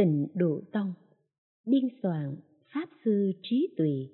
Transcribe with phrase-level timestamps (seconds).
[0.00, 0.92] Tịnh Độ Tông,
[1.66, 2.36] Biên soạn
[2.74, 4.10] Pháp Sư Trí Tùy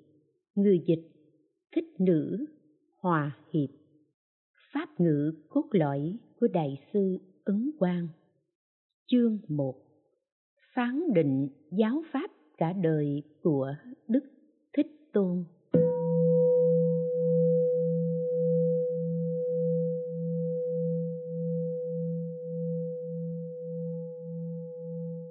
[0.55, 1.11] Người dịch,
[1.75, 2.45] Thích Nữ,
[2.97, 3.69] Hòa Hiệp,
[4.73, 8.07] Pháp ngữ cốt lõi của Đại sư ứng Quang.
[9.05, 9.75] Chương một,
[10.73, 13.73] Phán định giáo pháp cả đời của
[14.07, 14.23] Đức
[14.73, 15.43] Thích Tôn.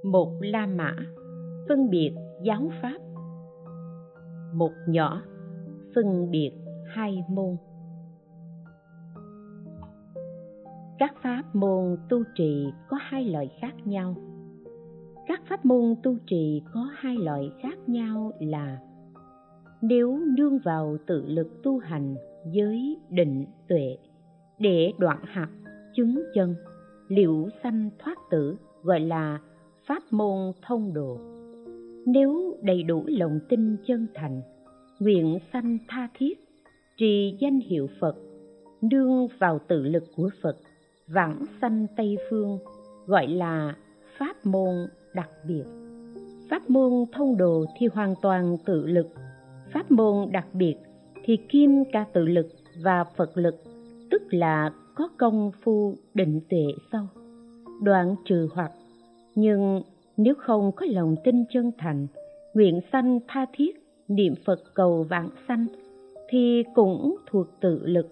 [0.06, 0.96] Một la mã,
[1.69, 2.98] phân biệt giáo pháp.
[4.55, 5.23] Một nhỏ,
[5.95, 6.52] phân biệt
[6.95, 7.56] hai môn.
[10.98, 14.15] Các pháp môn tu trì có hai loại khác nhau.
[15.26, 18.79] Các pháp môn tu trì có hai loại khác nhau là
[19.82, 22.15] nếu nương vào tự lực tu hành
[22.52, 23.96] giới định tuệ
[24.59, 25.48] để đoạn hạt
[25.96, 26.54] chứng chân
[27.09, 29.38] liễu sanh thoát tử, gọi là
[29.87, 31.18] pháp môn thông độ.
[32.06, 34.42] Nếu đầy đủ lòng tin chân thành,
[34.98, 36.34] nguyện sanh tha thiết,
[36.96, 38.16] trì danh hiệu phật,
[38.80, 40.57] nương vào tự lực của phật,
[41.07, 42.59] vãng sanh tây phương,
[43.07, 43.76] gọi là
[44.18, 44.74] pháp môn
[45.14, 45.64] đặc biệt.
[46.51, 49.09] Pháp môn thông đồ thì hoàn toàn tự lực.
[49.73, 50.76] Pháp môn đặc biệt
[51.24, 52.46] thì kim cả tự lực
[52.82, 53.54] và phật lực,
[54.10, 57.07] tức là có công phu định tuệ sâu
[57.82, 58.70] đoạn trừ hoặc
[59.37, 59.82] nhưng
[60.16, 62.06] nếu không có lòng tin chân thành,
[62.54, 63.76] nguyện sanh tha thiết,
[64.09, 65.66] niệm phật cầu vãng sanh,
[66.28, 68.06] thì cũng thuộc tự lực.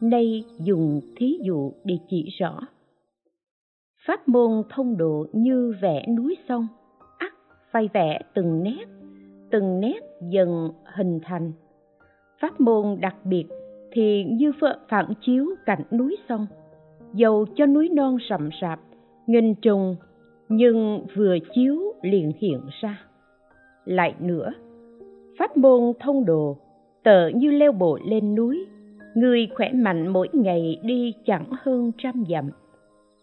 [0.00, 2.60] Nay dùng thí dụ để chỉ rõ.
[4.06, 6.66] Pháp môn thông độ như vẽ núi sông,
[7.18, 7.32] ắt
[7.72, 8.84] phải vẽ từng nét
[9.50, 10.00] từng nét
[10.30, 11.52] dần hình thành.
[12.40, 13.44] Pháp môn đặc biệt
[13.92, 14.52] thì như
[14.88, 16.46] phản chiếu cảnh núi sông,
[17.14, 18.80] dầu cho núi non rậm rạp,
[19.26, 19.96] nghìn trùng
[20.50, 23.00] nhưng vừa chiếu liền hiện ra.
[23.84, 24.52] Lại nữa
[25.38, 26.56] pháp môn thông đồ,
[27.02, 28.66] tợ như leo bộ lên núi,
[29.14, 32.50] người khỏe mạnh mỗi ngày đi chẳng hơn trăm dặm.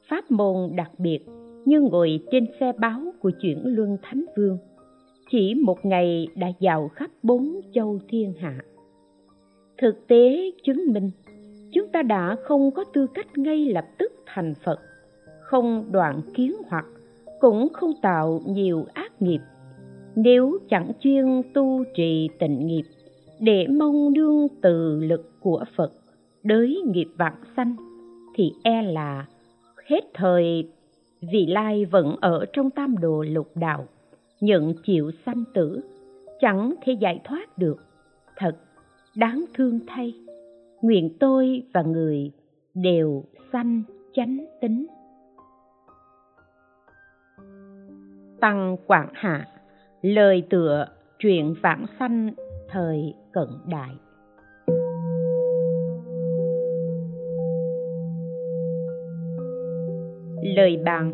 [0.10, 1.20] Pháp môn đặc biệt
[1.66, 4.58] như ngồi trên xe báo của chuyển luân thánh vương,
[5.32, 8.58] chỉ một ngày đã giàu khắp bốn châu thiên hạ.
[9.78, 11.10] Thực tế chứng minh,
[11.74, 14.80] chúng ta đã không có tư cách ngay lập tức thành phật,
[15.42, 16.86] không đoạn kiến hoặc
[17.40, 19.40] cũng không tạo nhiều ác nghiệp.
[20.16, 22.84] Nếu chẳng chuyên tu trì tịnh nghiệp,
[23.40, 25.92] để mong đương từ lực của phật
[26.44, 27.76] đới nghiệp vãng sanh,
[28.36, 29.26] thì e là
[29.86, 30.70] hết thời
[31.22, 33.86] vị lai vẫn ở trong tam đồ lục đạo,
[34.42, 35.82] nhận chịu sanh tử,
[36.40, 37.78] chẳng thể giải thoát được.
[38.36, 38.56] Thật
[39.16, 40.14] đáng thương thay,
[40.82, 42.32] nguyện tôi và người
[42.74, 43.84] đều sanh
[44.14, 44.88] chánh tính.
[48.40, 49.48] Tăng quảng hạ,
[50.02, 50.86] lời tựa
[51.20, 52.34] chuyện vãng sanh
[52.70, 53.90] thời cận đại.
[60.56, 61.14] Lời bàn,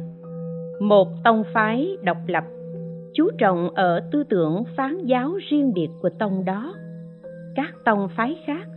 [0.79, 2.43] một tông phái độc lập,
[3.13, 6.75] chú trọng ở tư tưởng phán giáo riêng biệt của tông đó.
[7.55, 8.67] Các tông phái khác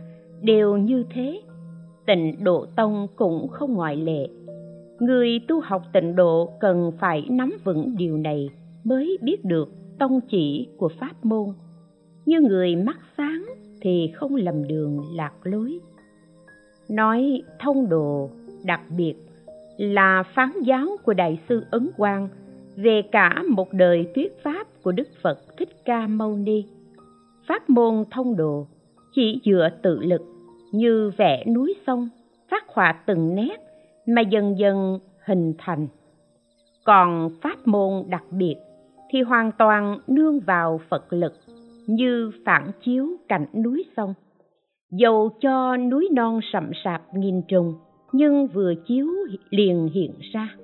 [0.41, 1.41] đều như thế,
[2.05, 4.27] tịnh độ tông cũng không ngoại lệ
[4.99, 8.49] người tu học tịnh độ cần phải nắm vững điều này
[8.83, 9.69] mới biết được
[9.99, 11.47] tông chỉ của pháp môn.
[12.25, 13.45] Như người mắt sáng
[13.81, 15.79] thì không lầm đường lạc lối.
[16.89, 18.29] Nói thông đồ
[18.65, 19.15] đặc biệt
[19.77, 22.29] là phán giáo của đại sư ấn quang
[22.75, 26.65] về cả một đời thuyết pháp của đức phật thích ca mâu ni.
[27.47, 28.67] Pháp môn thông đồ
[29.15, 30.21] chỉ dựa tự lực
[30.71, 32.09] như vẽ núi sông,
[32.49, 33.66] phát họa từng nét
[34.07, 35.87] mà dần dần hình thành.
[36.85, 38.55] Còn pháp môn đặc biệt
[39.09, 41.33] thì hoàn toàn nương vào phật lực
[41.87, 44.13] như phản chiếu cảnh núi sông.
[44.91, 47.73] Dầu cho núi non sậm sạp nghìn trùng,
[48.11, 49.07] nhưng vừa chiếu
[49.49, 50.55] liền hiện ra.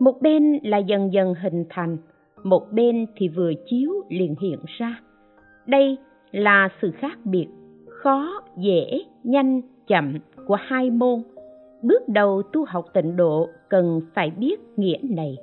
[0.00, 1.96] Một bên là dần dần hình thành,
[2.44, 5.00] một bên thì vừa chiếu liền hiện ra.
[5.66, 5.98] Đây
[6.30, 7.46] là sự khác biệt
[7.88, 11.22] khó, dễ, nhanh, chậm của hai môn
[11.86, 15.36] bước đầu tu học tịnh độ cần phải biết nghĩa này.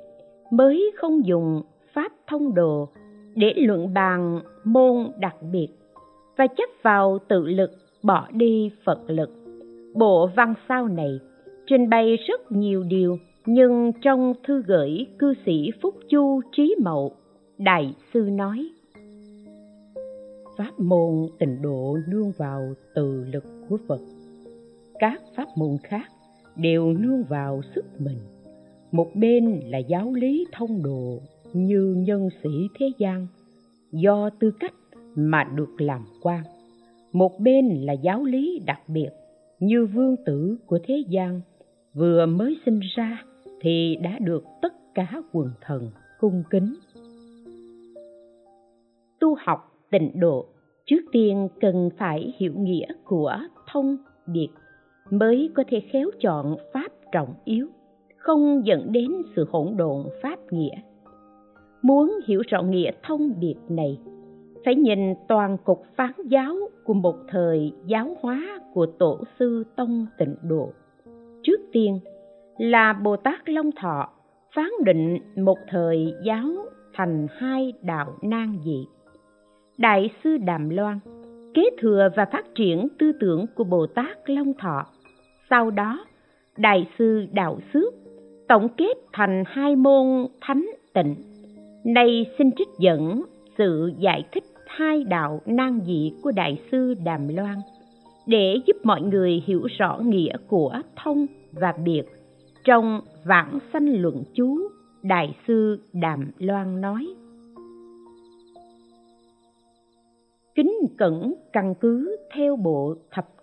[0.50, 1.62] Mới không dùng
[1.94, 2.88] pháp thông đồ
[3.34, 5.68] để luận bàn môn đặc biệt
[6.36, 7.70] và chấp vào tự lực
[8.02, 9.30] bỏ đi phật lực.
[9.94, 11.18] Bộ văn sau này
[11.66, 17.12] trình bày rất nhiều điều, nhưng trong thư gửi cư sĩ phúc chu trí mậu,
[17.58, 18.70] đại sư nói,
[20.56, 24.00] pháp môn tịnh độ nương vào từ lực của phật.
[24.98, 26.13] Các pháp môn khác
[26.56, 28.18] đều nương vào sức mình.
[28.92, 31.20] Một bên là giáo lý thông độ
[31.52, 33.26] như nhân sĩ thế gian,
[33.92, 34.74] do tư cách
[35.14, 36.42] mà được làm quan.
[37.12, 39.10] Một bên là giáo lý đặc biệt,
[39.60, 41.40] như vương tử của thế gian
[41.94, 43.22] vừa mới sinh ra
[43.60, 45.90] thì đã được tất cả quần thần
[46.20, 46.74] cung kính.
[49.20, 49.60] Tu học
[49.90, 50.46] tịnh độ,
[50.86, 53.38] trước tiên cần phải hiểu nghĩa của
[53.72, 53.96] thông
[54.26, 54.48] biệt
[55.10, 57.68] mới có thể khéo chọn pháp trọng yếu,
[58.16, 60.74] không dẫn đến sự hỗn độn pháp nghĩa.
[61.82, 63.98] Muốn hiểu rõ nghĩa thông biệt này,
[64.64, 70.06] phải nhìn toàn cục phán giáo của một thời giáo hóa của tổ sư tông
[70.18, 70.72] tịnh độ.
[71.42, 71.98] Trước tiên
[72.58, 74.08] là bồ tát long thọ
[74.54, 76.46] phán định một thời giáo
[76.94, 78.86] thành hai đạo nan dị.
[79.78, 80.98] Đại sư đàm loan
[81.54, 84.86] kế thừa và phát triển tư tưởng của bồ tát long thọ
[85.50, 86.04] sau đó,
[86.56, 87.94] đại sư đạo xước
[88.48, 91.14] tổng kết thành hai môn thánh tịnh.
[91.84, 93.22] Nay xin trích dẫn
[93.58, 97.56] sự giải thích hai đạo nan dị của đại sư đàm loan
[98.26, 102.04] để giúp mọi người hiểu rõ nghĩa của thông và biệt
[102.64, 104.58] trong vãng sanh luận chú
[105.02, 107.14] đại sư đàm loan nói.
[110.54, 113.33] Kính cẩn căn cứ theo bộ thập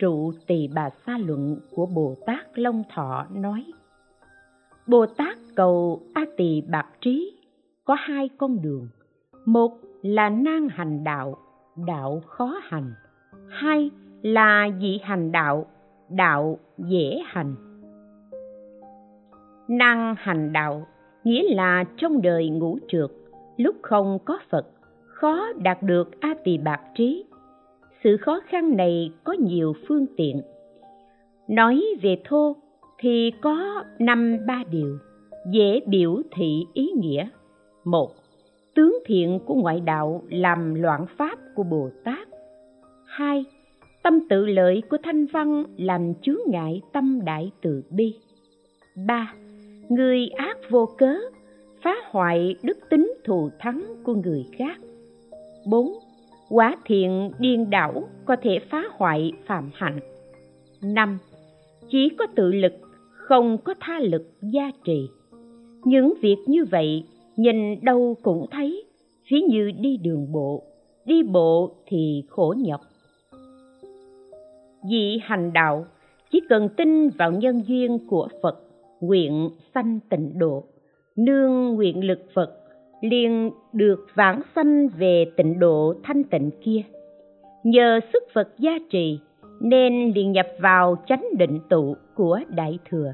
[0.00, 3.64] trụ tỳ bà sa luận của bồ tát long thọ nói,
[4.86, 7.38] bồ tát cầu a tỳ bạc trí
[7.84, 8.88] có hai con đường.
[9.46, 11.36] Một là nan hành đạo
[11.86, 12.92] đạo khó hành.
[13.48, 13.90] Hai
[14.22, 15.66] là dị hành đạo
[16.08, 17.54] đạo dễ hành.
[19.68, 20.86] Năng hành đạo
[21.24, 23.10] nghĩa là trong đời ngũ trượt
[23.56, 24.66] lúc không có phật,
[25.06, 27.24] khó đạt được a tỳ bạc trí
[28.04, 30.42] sự khó khăn này có nhiều phương tiện.
[31.48, 32.56] Nói về thô
[32.98, 34.98] thì có năm ba điều
[35.50, 37.28] dễ biểu thị ý nghĩa.
[37.84, 38.10] Một,
[38.74, 42.28] tướng thiện của ngoại đạo làm loạn pháp của bồ tát.
[43.06, 43.44] Hai,
[44.02, 48.14] tâm tự lợi của thanh văn làm chướng ngại tâm đại từ bi.
[49.06, 49.34] Ba,
[49.88, 51.14] người ác vô cớ
[51.82, 54.78] phá hoại đức tính thù thắng của người khác.
[55.70, 55.92] Bốn
[56.50, 60.00] Quá thiện điên đảo có thể phá hoại phạm hạnh.
[60.82, 61.18] Năm
[61.90, 62.72] Chỉ có tự lực,
[63.10, 65.08] không có tha lực gia trì.
[65.84, 67.04] Những việc như vậy
[67.36, 68.84] nhìn đâu cũng thấy
[69.30, 70.62] ví như đi đường bộ.
[71.04, 72.80] Đi bộ thì khổ nhọc.
[74.90, 75.86] Vì hành đạo
[76.30, 78.62] chỉ cần tin vào nhân duyên của phật
[79.00, 80.64] nguyện sanh tịnh độ.
[81.16, 82.59] Nương nguyện lực phật
[83.00, 86.82] liền được vãng sanh về tịnh độ thanh tịnh kia.
[87.64, 89.18] Nhờ sức phật gia trì,
[89.60, 93.12] nên liền nhập vào chánh định tụ của đại thừa.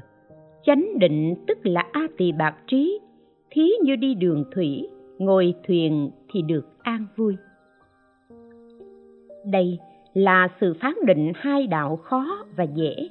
[0.63, 2.99] Chánh định tức là a tỳ bạc trí,
[3.51, 4.87] thí như đi đường thủy,
[5.17, 7.35] ngồi thuyền thì được an vui.
[9.45, 9.79] Đây
[10.13, 13.09] là sự phán định hai đạo khó và dễ,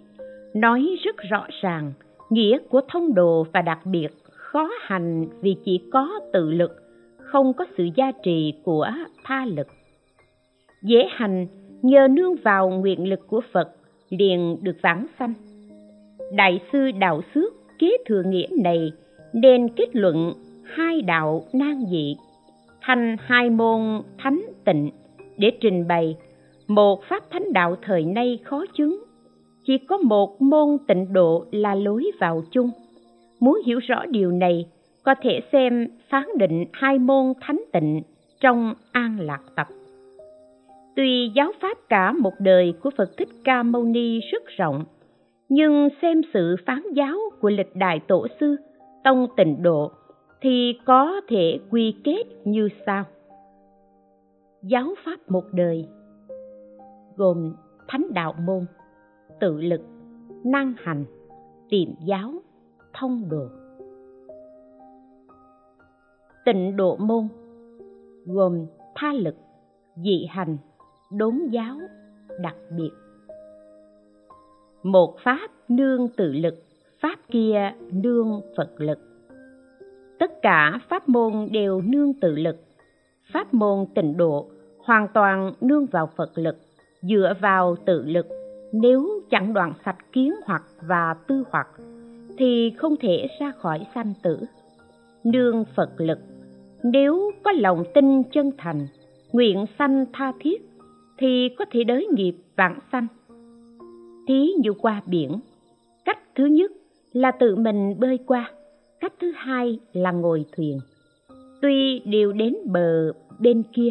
[0.54, 1.92] nói rất rõ ràng,
[2.30, 4.08] nghĩa của thông đồ và đặc biệt
[4.52, 6.72] khó hành vì chỉ có tự lực,
[7.18, 8.90] không có sự gia trì của
[9.24, 9.66] tha lực.
[10.82, 11.46] Dễ hành,
[11.82, 13.68] nhờ nương vào nguyện lực của phật,
[14.08, 15.34] liền được vãng sanh.
[16.36, 18.92] Đại sư đạo xước kế thừa nghĩa này,
[19.32, 20.32] nên kết luận
[20.64, 22.16] hai đạo nan dị,
[22.80, 24.90] thành hai môn thánh tịnh
[25.38, 26.16] để trình bày.
[26.66, 29.04] Một pháp thánh đạo thời nay khó chứng,
[29.64, 32.70] chỉ có một môn tịnh độ là lối vào chung
[33.40, 34.66] muốn hiểu rõ điều này,
[35.02, 38.02] có thể xem phán định hai môn thánh tịnh
[38.40, 39.66] trong an lạc tập.
[40.96, 44.84] Tuy giáo pháp cả một đời của phật thích ca mâu ni rất rộng,
[45.48, 48.56] nhưng xem sự phán giáo của lịch đại tổ sư,
[49.04, 49.90] tông tịnh độ,
[50.40, 53.04] thì có thể quy kết như sau.
[54.62, 55.86] Giáo pháp một đời,
[57.16, 57.54] gồm
[57.88, 58.66] thánh đạo môn,
[59.40, 59.80] tự lực,
[60.44, 61.04] năng hành,
[61.68, 62.32] tiệm giáo
[62.98, 63.46] thông độ.
[66.44, 67.28] Tịnh độ môn
[68.26, 69.34] gồm tha lực,
[69.96, 70.56] dị hành,
[71.12, 71.76] đốn giáo,
[72.40, 72.90] đặc biệt.
[74.82, 76.54] Một pháp nương tự lực,
[77.00, 78.98] pháp kia nương phật lực.
[80.18, 82.56] Tất cả pháp môn đều nương tự lực.
[83.32, 84.46] Pháp môn tịnh độ
[84.84, 86.56] hoàn toàn nương vào phật lực,
[87.02, 88.26] dựa vào tự lực,
[88.72, 91.68] nếu chẳng đoạn sạch kiến hoặc và tư hoặc
[92.38, 94.38] thì không thể ra khỏi sanh tử.
[95.24, 96.18] Nương phật lực,
[96.82, 98.86] nếu có lòng tin chân thành,
[99.32, 100.62] nguyện sanh tha thiết,
[101.18, 103.06] thì có thể đới nghiệp vãng sanh.
[104.28, 105.40] Thí như qua biển,
[106.04, 106.72] cách thứ nhất
[107.12, 108.50] là tự mình bơi qua,
[109.00, 110.78] cách thứ hai là ngồi thuyền.
[111.62, 113.90] Tuy đều đến bờ bên kia,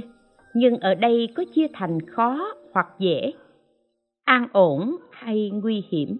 [0.53, 3.31] nhưng ở đây có chia thành khó hoặc dễ,
[4.23, 6.17] an ổn hay nguy hiểm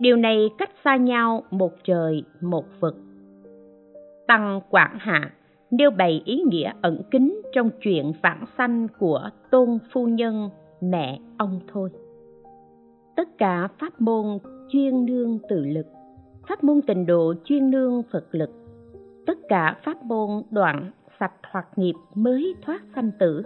[0.00, 2.96] điều này cách xa nhau một trời, một vực.
[4.26, 5.30] Tăng quảng hạ
[5.70, 11.18] nêu bày ý nghĩa ẩn kín trong chuyện vãng sanh của tôn phu nhân mẹ
[11.38, 11.90] ông thôi.
[13.16, 14.38] Tất cả pháp môn
[14.68, 15.86] chuyên nương tự lực,
[16.48, 18.50] pháp môn tình độ chuyên nương phật lực,
[19.26, 20.90] tất cả pháp môn đoạn
[21.20, 23.42] sạch hoặc nghiệp mới thoát sanh tử,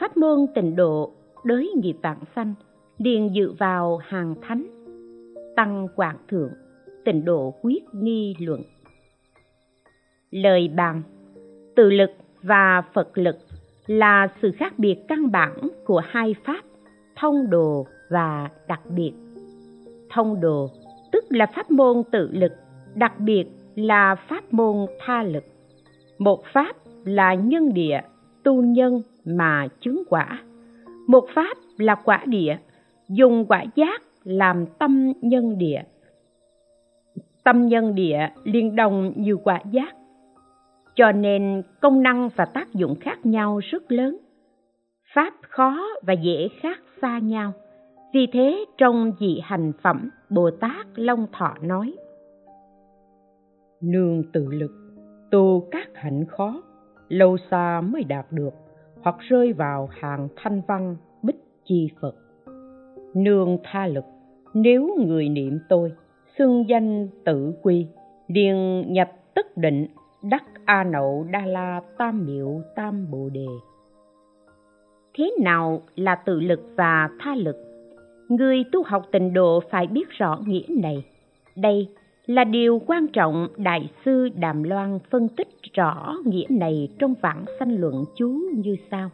[0.00, 1.12] pháp môn tình độ
[1.44, 2.54] đới nghiệp vãng sanh,
[2.98, 4.81] liền dự vào hàng thánh
[5.56, 6.52] tăng quảng thượng,
[7.04, 8.62] tịnh độ quyết nghi luận.
[10.30, 11.02] Lời bàn,
[11.76, 12.10] tự lực
[12.42, 13.36] và phật lực
[13.86, 16.64] là sự khác biệt căn bản của hai pháp
[17.16, 19.12] thông đồ và đặc biệt.
[20.10, 20.70] Thông đồ
[21.12, 22.52] tức là pháp môn tự lực,
[22.94, 23.44] đặc biệt
[23.74, 25.44] là pháp môn tha lực.
[26.18, 28.00] Một pháp là nhân địa,
[28.44, 30.42] tu nhân mà chứng quả.
[31.06, 32.56] Một pháp là quả địa,
[33.08, 35.82] dùng quả giác làm tâm nhân địa.
[37.44, 39.96] Tâm nhân địa liên đồng như quả giác.
[40.94, 44.18] Cho nên công năng và tác dụng khác nhau rất lớn.
[45.14, 47.52] Pháp khó và dễ khác xa nhau.
[48.14, 51.96] Vì thế trong dị hành phẩm bồ tát long thọ nói,
[53.82, 54.70] nương tự lực,
[55.30, 56.62] tu các hạnh khó,
[57.08, 58.54] lâu xa mới đạt được,
[59.02, 62.14] hoặc rơi vào hàng thanh văn, bích chi phật.
[63.14, 64.04] Nương tha lực
[64.54, 65.92] nếu người niệm tôi,
[66.38, 67.86] xưng danh tự quy
[68.28, 69.86] liền nhập tức định,
[70.22, 73.46] đắc a nậu đa la tam miệu tam bồ đề.
[75.14, 77.56] Thế nào là tự lực và tha lực?
[78.28, 81.04] Người tu học tịnh độ phải biết rõ nghĩa này.
[81.56, 81.88] Đây
[82.26, 87.44] là điều quan trọng đại sư đàm loan phân tích rõ nghĩa này trong vãng
[87.58, 89.10] sanh luận chú như sau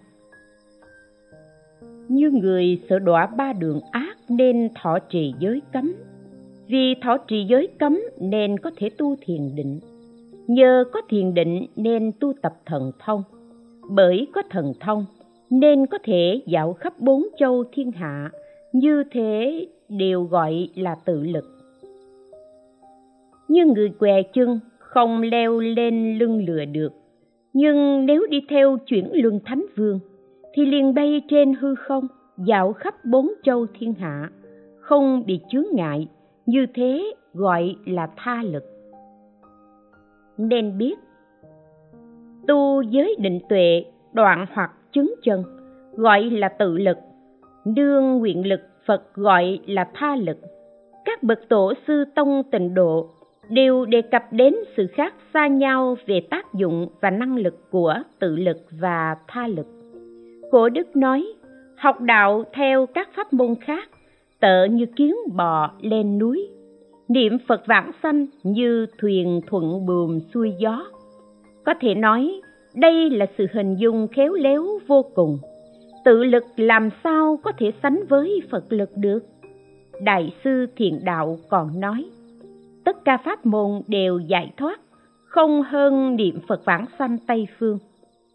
[2.09, 5.95] như người sợ đọa ba đường ác nên thọ trì giới cấm.
[6.67, 9.81] Vì thọ trì giới cấm nên có thể tu thiền định.
[10.47, 13.23] Nhờ có thiền định nên tu tập thần thông.
[13.91, 15.05] Bởi có thần thông
[15.51, 18.31] nên có thể dạo khắp bốn châu thiên hạ,
[18.73, 21.45] như thế đều gọi là tự lực.
[23.49, 26.93] Như người què chân không leo lên lưng lừa được,
[27.53, 30.01] nhưng nếu đi theo chuyển luân thánh vương
[30.59, 34.31] thì liền bay trên hư không, dạo khắp bốn châu thiên hạ,
[34.81, 36.09] không bị chướng ngại,
[36.47, 38.65] như thế gọi là tha lực.
[40.39, 40.99] Nên biết,
[42.47, 45.43] tu giới định tuệ đoạn hoặc chứng chân,
[45.93, 46.99] gọi là tự lực,
[47.65, 50.39] đương nguyện lực phật gọi là tha lực.
[51.05, 53.11] Các bậc tổ sư tông tịnh độ
[53.51, 57.95] đều đề cập đến sự khác xa nhau về tác dụng và năng lực của
[58.19, 59.78] tự lực và tha lực
[60.51, 61.27] cổ đức nói,
[61.77, 63.89] học đạo theo các pháp môn khác,
[64.41, 66.49] tợ như kiến bò lên núi.
[67.09, 70.87] Niệm phật vãng sanh như thuyền thuận buồm xuôi gió.
[71.65, 72.41] Có thể nói,
[72.75, 75.39] đây là sự hình dung khéo léo vô cùng.
[76.05, 79.19] Tự lực làm sao có thể sánh với phật lực được?
[80.03, 82.05] Đại sư Thiện đạo còn nói,
[82.85, 84.81] tất cả pháp môn đều giải thoát,
[85.25, 87.79] không hơn niệm phật vãng sanh tây phương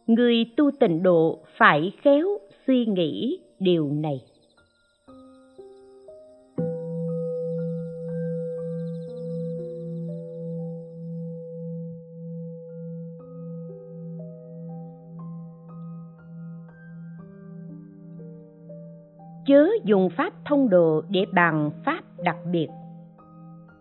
[0.08, 2.28] người tu tịnh độ phải khéo
[2.68, 4.22] suy nghĩ điều này.
[19.46, 22.68] Chớ dùng pháp thông độ để bàn pháp đặc biệt.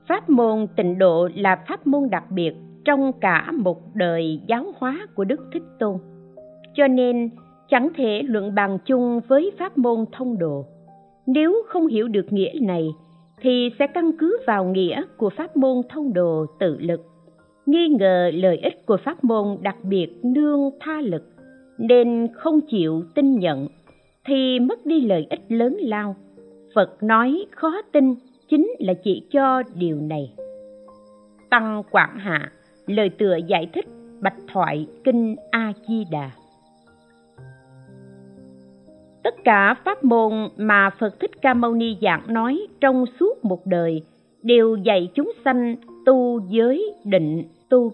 [0.09, 2.53] Pháp môn tịnh độ là pháp môn đặc biệt
[2.85, 5.99] trong cả một đời giáo hóa của đức thích tôn
[6.75, 7.31] cho nên,
[7.69, 10.65] chẳng thể luận bàn chung với pháp môn thông độ.
[11.27, 12.89] Nếu không hiểu được nghĩa này,
[13.41, 17.01] thì sẽ căn cứ vào nghĩa của pháp môn thông độ tự lực.
[17.67, 21.23] Nghi ngờ lợi ích của pháp môn đặc biệt nương tha lực,
[21.79, 23.67] nên không chịu tin nhận,
[24.25, 26.17] thì mất đi lợi ích lớn lao.
[26.75, 28.15] Phật nói khó tin,
[28.49, 30.33] chính là chỉ cho điều này.
[31.51, 32.53] Tăng quảng hạ,
[32.87, 33.87] lời tựa giải thích
[34.21, 36.31] bạch thoại kinh a di đà
[39.25, 43.67] tất cả pháp môn mà phật thích ca mâu ni giảng nói trong suốt một
[43.67, 44.03] đời
[44.43, 45.77] đều dạy chúng sanh
[46.07, 47.93] tu giới định tu.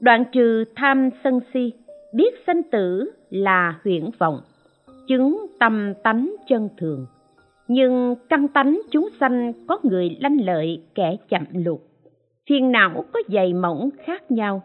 [0.00, 1.72] Đoạn trừ tham sân si,
[2.14, 4.40] biết sanh tử là huyễn vọng,
[5.08, 7.06] chứng tâm tánh chân thường.
[7.68, 11.82] Nhưng căn tánh chúng sanh có người lanh lợi kẻ chậm lục
[12.48, 14.62] phiền não có dày mỏng khác nhau.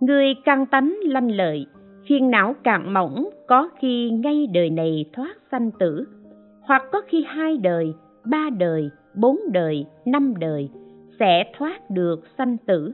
[0.00, 1.66] Người căn tánh lanh lợi
[2.08, 6.04] phiền não càng mỏng có khi ngay đời này thoát sanh tử.
[6.60, 7.92] Hoặc có khi hai đời,
[8.24, 10.68] ba đời, bốn đời, năm đời
[11.18, 12.92] sẽ thoát được sanh tử.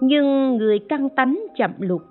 [0.00, 2.02] Nhưng người căng tánh chậm lục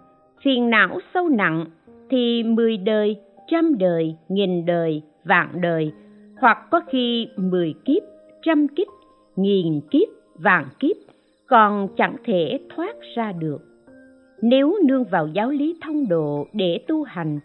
[0.43, 1.65] phiền não sâu nặng
[2.09, 3.15] thì mười đời,
[3.47, 5.91] trăm đời, nghìn đời, vạn đời,
[6.37, 8.03] hoặc có khi mười kiếp,
[8.41, 8.87] trăm kiếp,
[9.35, 10.95] nghìn kiếp, vạn kiếp
[11.47, 13.70] còn chẳng thể thoát ra được
[14.41, 17.39] nếu nương vào giáo lý thông độ để tu hành,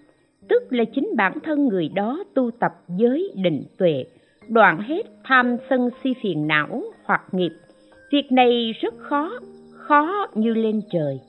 [0.49, 4.05] tức là chính bản thân người đó tu tập giới định tuệ,
[4.49, 7.53] đoạn hết tham sân si phiền não hoặc nghiệp,
[8.13, 9.31] việc này rất khó
[9.87, 11.21] khó như lên trời.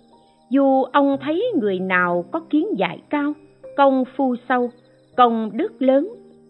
[0.50, 3.34] Dù ông thấy người nào có kiến giải cao,
[3.78, 4.70] công phu sâu,
[5.18, 6.10] công đức lớn,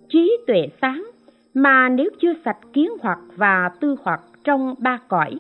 [0.10, 1.06] trí tuệ sáng,
[1.54, 5.36] mà nếu chưa sạch kiến hoặc và tư hoặc trong ba cõi,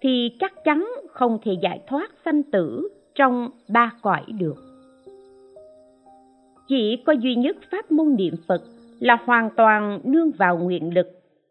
[0.00, 2.88] thì chắc chắn không thể giải thoát sanh tử
[3.20, 4.56] trong ba cõi được.
[6.68, 8.62] Chỉ có duy nhất pháp môn niệm phật
[9.00, 11.06] là hoàn toàn nương vào nguyện lực,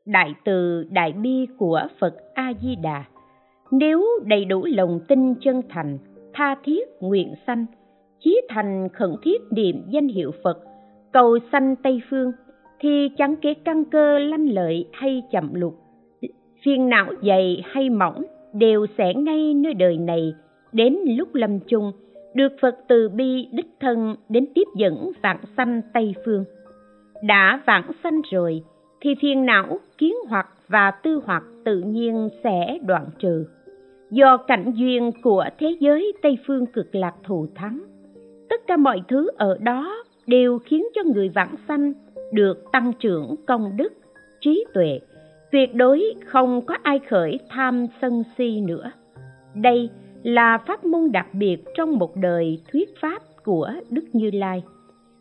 [0.06, 3.04] đại từ, đại bi của phật a di đà
[3.72, 5.98] nếu đầy đủ lòng tin chân thành,
[6.34, 7.66] tha thiết nguyện sanh,
[8.20, 10.58] chí thành khẩn thiết niệm danh hiệu phật,
[11.14, 12.32] cầu sanh tây phương,
[12.80, 15.74] thì chẳng kể căn cơ lanh lợi hay chậm lụt,
[16.64, 18.24] phiền não dày hay mỏng
[18.54, 20.34] đều sẽ ngay nơi đời này
[20.72, 21.92] đến lúc lâm chung,
[22.34, 26.46] được phật từ bi đích thân đến tiếp dẫn vạn sanh tây phương.
[27.24, 28.64] Đã vãng sanh rồi,
[29.02, 33.46] thì phiền não kiến hoặc và tư hoặc tự nhiên sẽ đoạn trừ.
[34.12, 37.80] Do cảnh duyên của thế giới tây phương cực lạc thù thắng,
[38.50, 41.94] tất cả mọi thứ ở đó đều khiến cho người vãng sanh
[42.32, 43.94] được tăng trưởng công đức,
[44.42, 45.00] trí tuệ.
[45.52, 48.92] Tuyệt đối không có ai khởi tham sân si nữa.
[49.56, 49.90] Đây
[50.24, 54.64] là pháp môn đặc biệt trong một đời thuyết pháp của đức như lai.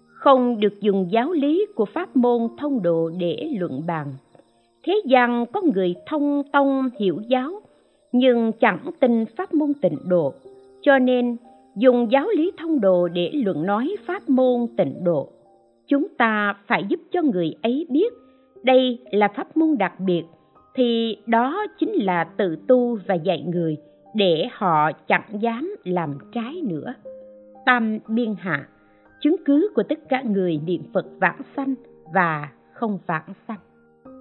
[0.06, 4.06] Không được dùng giáo lý của pháp môn thông độ để luận bàn.
[4.84, 7.60] Thế gian có người thông tông hiểu giáo,
[8.12, 10.32] nhưng chẳng tin pháp môn tịnh độ,
[10.82, 11.36] cho nên
[11.76, 15.28] dùng giáo lý thông độ để luận nói pháp môn tịnh độ.
[15.86, 18.12] Chúng ta phải giúp cho người ấy biết
[18.62, 20.22] đây là pháp môn đặc biệt,
[20.74, 23.76] thì đó chính là tự tu và dạy người
[24.14, 26.94] để họ chẳng dám làm trái nữa.
[27.66, 28.68] Tam biên hạ,
[29.20, 31.74] chứng cứ của tất cả người niệm phật vãng sanh
[32.14, 33.58] và không vãng sanh.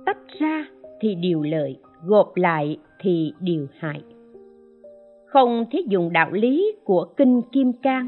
[0.05, 0.65] Tách ra
[1.01, 4.01] thì điều lợi, gộp lại thì điều hại.
[5.25, 8.07] Không thể dùng đạo lý của kinh kim cang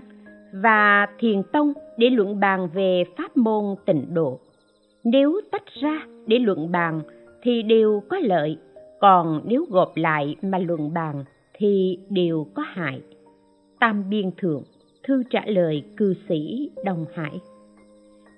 [0.53, 4.39] và thiền tông để luận bàn về pháp môn tịnh độ.
[5.03, 7.01] Nếu tách ra để luận bàn
[7.41, 8.57] thì đều có lợi,
[8.99, 11.23] còn nếu gộp lại mà luận bàn
[11.59, 13.01] thì đều có hại.
[13.79, 14.63] Tam biên thượng,
[15.03, 17.39] thư trả lời cư sĩ đông hải.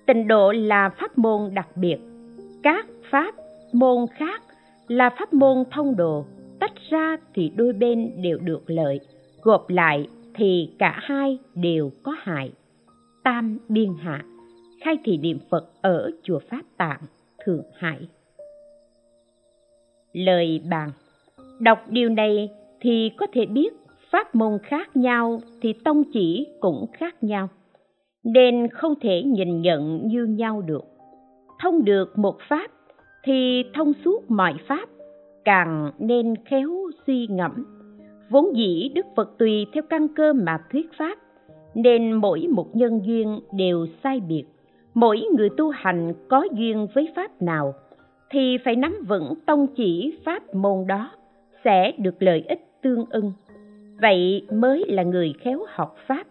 [0.08, 1.98] Tịnh độ là pháp môn đặc biệt,
[2.64, 3.36] các pháp
[3.74, 4.42] môn khác
[4.88, 6.26] là pháp môn thông độ,
[6.60, 9.00] tách ra thì đôi bên đều được lợi,
[9.42, 12.52] gộp lại thì cả hai đều có hại.
[13.24, 14.24] Tam biên hạ,
[14.84, 17.02] khai thị niệm phật ở chùa pháp tạng,
[17.46, 18.08] thượng hải.
[20.14, 20.92] Lời bàn.
[21.60, 22.50] Đọc điều này
[22.82, 23.74] thì có thể biết
[24.12, 27.48] pháp môn khác nhau thì tông chỉ cũng khác nhau,
[28.24, 30.84] nên không thể nhìn nhận như nhau được.
[31.60, 32.72] Thông được một pháp
[33.24, 34.90] thì thông suốt mọi pháp,
[35.46, 36.70] càng nên khéo
[37.08, 37.66] suy ngẫm.
[38.30, 41.18] Vốn dĩ đức phật tùy theo căn cơ mà thuyết pháp,
[41.76, 44.44] nên mỗi một nhân duyên đều sai biệt.
[44.94, 47.74] Mỗi người tu hành có duyên với pháp nào
[48.30, 51.12] thì phải nắm vững tông chỉ pháp môn đó
[51.64, 53.34] sẽ được lợi ích tương ưng.
[54.02, 56.24] Vậy mới là người khéo học pháp,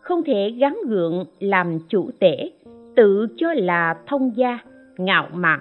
[0.00, 2.50] không thể gắn gượng làm chủ tể,
[2.96, 4.58] tự cho là thông gia,
[4.96, 5.60] ngạo mạn,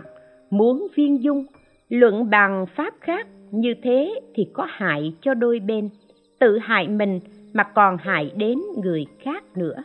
[0.49, 1.45] muốn viên dung.
[1.89, 5.89] Luận bằng pháp khác, như thế thì có hại cho đôi bên,
[6.39, 7.19] tự hại mình
[7.53, 9.83] mà còn hại đến người khác nữa.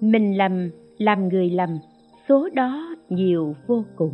[0.00, 1.78] Mình lầm, làm người lầm,
[2.28, 4.12] số đó nhiều vô cùng.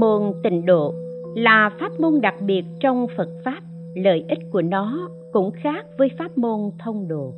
[0.00, 0.94] Môn tịnh độ
[1.36, 3.60] là pháp môn đặc biệt trong phật pháp.
[3.94, 7.32] Lợi ích của nó cũng khác với pháp môn thông độ.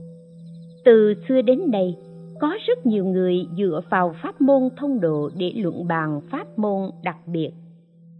[0.85, 1.97] Từ xưa đến nay,
[2.40, 6.90] có rất nhiều người dựa vào pháp môn thông độ để luận bàn pháp môn
[7.03, 7.51] đặc biệt.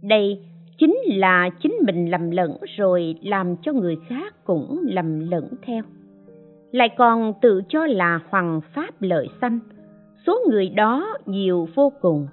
[0.01, 0.39] Đây
[0.77, 5.83] chính là chính mình lầm lẫn rồi làm cho người khác cũng lầm lẫn theo.
[6.71, 9.59] Lại còn tự cho là hoàng pháp lợi sanh,
[10.27, 12.27] số người đó nhiều vô cùng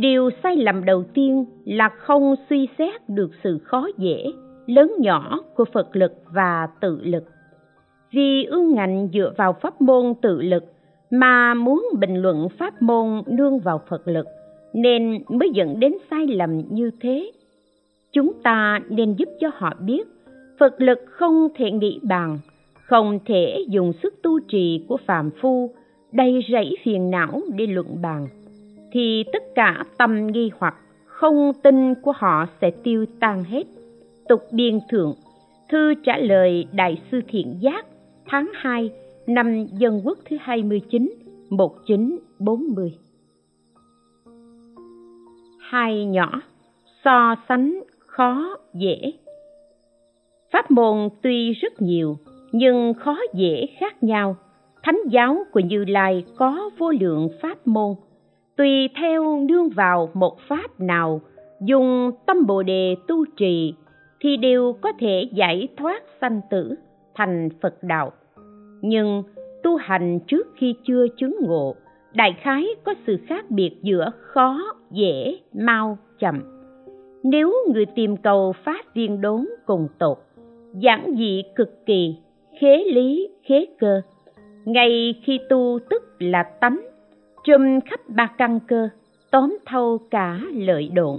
[0.00, 4.24] điều sai lầm đầu tiên là không suy xét được sự khó dễ,
[4.66, 7.24] lớn nhỏ của phật lực và tự lực.
[8.12, 10.64] Vì ương ngạnh dựa vào pháp môn tự lực
[11.10, 14.26] mà muốn bình luận pháp môn nương vào phật lực,
[14.72, 17.32] nên mới dẫn đến sai lầm như thế.
[18.12, 20.08] Chúng ta nên giúp cho họ biết,
[20.58, 22.38] phật lực không thể nghĩ bằng
[22.88, 25.70] không thể dùng sức tu trì của phàm phu,
[26.12, 28.28] đầy rẫy phiền não để luận bàn
[28.92, 30.74] thì tất cả tâm nghi hoặc
[31.06, 33.64] không tin của họ sẽ tiêu tan hết.
[34.28, 35.14] Tục biên thượng,
[35.68, 37.86] thư trả lời đại sư thiện giác,
[38.26, 38.90] tháng 2
[39.26, 41.12] năm dân quốc thứ 29
[41.50, 42.94] 1940
[45.68, 46.40] hai nhỏ,
[47.04, 49.12] so sánh khó dễ.
[50.52, 52.16] Pháp môn tuy rất nhiều,
[52.52, 54.36] nhưng khó dễ khác nhau.
[54.82, 57.94] Thánh giáo của như lai có vô lượng pháp môn
[58.58, 61.20] tùy theo nương vào một pháp nào,
[61.60, 63.74] dùng tâm bồ đề tu trì,
[64.20, 66.74] thì đều có thể giải thoát sanh tử
[67.14, 68.12] thành phật đạo.
[68.82, 69.22] Nhưng
[69.62, 71.74] tu hành trước khi chưa chứng ngộ,
[72.14, 76.42] đại khái có sự khác biệt giữa khó, dễ, mau, chậm.
[77.22, 80.18] Nếu người tìm cầu pháp viên đốn cùng tột
[80.74, 82.16] giản dị cực kỳ,
[82.60, 84.00] khế lý, khế cơ,
[84.64, 86.87] ngay khi tu tức là tánh
[87.48, 88.88] trùm khắp ba căn cơ
[89.30, 91.18] tóm thâu cả lợi độn.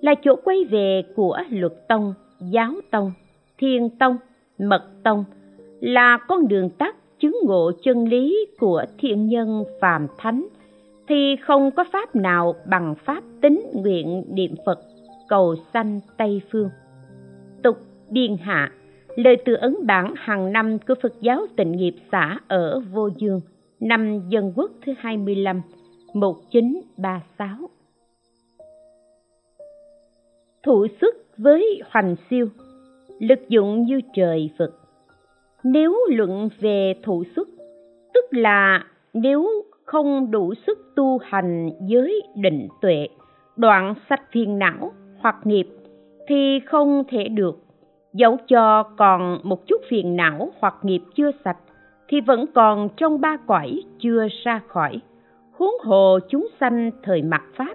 [0.00, 3.12] Là chỗ quay về của luật tông giáo tông
[3.58, 4.16] thiên tông
[4.58, 5.24] mật tông
[5.80, 10.46] là con đường tắt chứng ngộ chân lý của thiện nhân phàm thánh
[11.08, 14.78] thì không có pháp nào bằng pháp tính nguyện niệm phật
[15.28, 16.70] cầu sanh tây phương.
[17.62, 17.76] Tục
[18.10, 18.72] biên hạ
[19.16, 23.40] lời từ ấn bản hàng năm của Phật giáo tịnh nghiệp xã ở Vô Dương,
[23.80, 25.62] năm Dân Quốc thứ 25,
[26.14, 27.56] 1936.
[30.62, 32.46] Thủ xuất với hoành siêu,
[33.18, 34.70] lực dụng như trời Phật.
[35.64, 37.48] Nếu luận về thủ xuất,
[38.14, 39.48] tức là nếu
[39.84, 43.08] không đủ sức tu hành giới định tuệ,
[43.56, 45.66] đoạn sạch phiền não hoặc nghiệp
[46.28, 47.58] thì không thể được
[48.12, 51.58] dẫu cho còn một chút phiền não hoặc nghiệp chưa sạch
[52.10, 55.00] thì vẫn còn trong ba cõi chưa ra khỏi.
[55.52, 57.74] Huống hồ chúng sanh thời mặt pháp,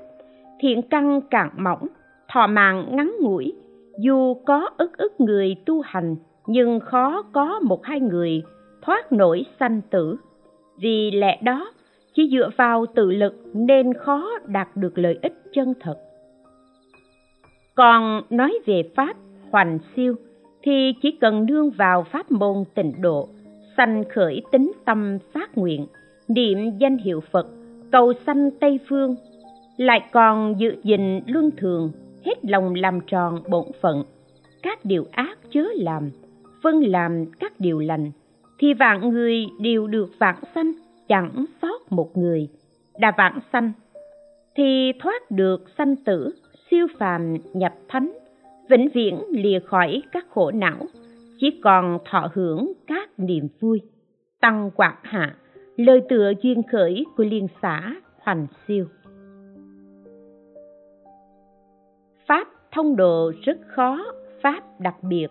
[0.59, 1.87] thiện căn càng mỏng,
[2.27, 3.53] thọ mạng ngắn ngủi.
[3.99, 6.15] Dù có ức ức người tu hành,
[6.47, 8.43] nhưng khó có một hai người
[8.81, 10.15] thoát nổi sanh tử.
[10.77, 11.71] Vì lẽ đó,
[12.13, 15.97] chỉ dựa vào tự lực nên khó đạt được lợi ích chân thật.
[17.75, 19.17] Còn nói về pháp
[19.51, 20.15] hoành siêu,
[20.63, 23.29] thì chỉ cần nương vào pháp môn tịnh độ
[23.77, 25.85] sanh khởi tính tâm phát nguyện,
[26.27, 27.47] niệm danh hiệu phật,
[27.91, 29.15] cầu sanh tây phương,
[29.77, 31.91] lại còn giữ gìn luân thường,
[32.25, 34.03] hết lòng làm tròn bổn phận.
[34.63, 36.11] Các điều ác chớ làm,
[36.63, 38.11] phân làm các điều lành,
[38.59, 40.71] thì vạn người đều được vạn sanh,
[41.07, 42.47] chẳng sót một người.
[42.99, 43.71] Đã vạn sanh,
[44.55, 46.33] thì thoát được sanh tử,
[46.71, 48.11] siêu phàm nhập thánh,
[48.69, 50.77] vĩnh viễn lìa khỏi các khổ não
[51.37, 53.81] chỉ còn thọ hưởng các niềm vui.
[54.41, 55.35] Tăng quạt hạ,
[55.75, 58.85] lời tựa duyên khởi của liên xã hoành siêu.
[62.27, 64.05] Pháp thông độ rất khó,
[64.43, 65.27] pháp đặc biệt,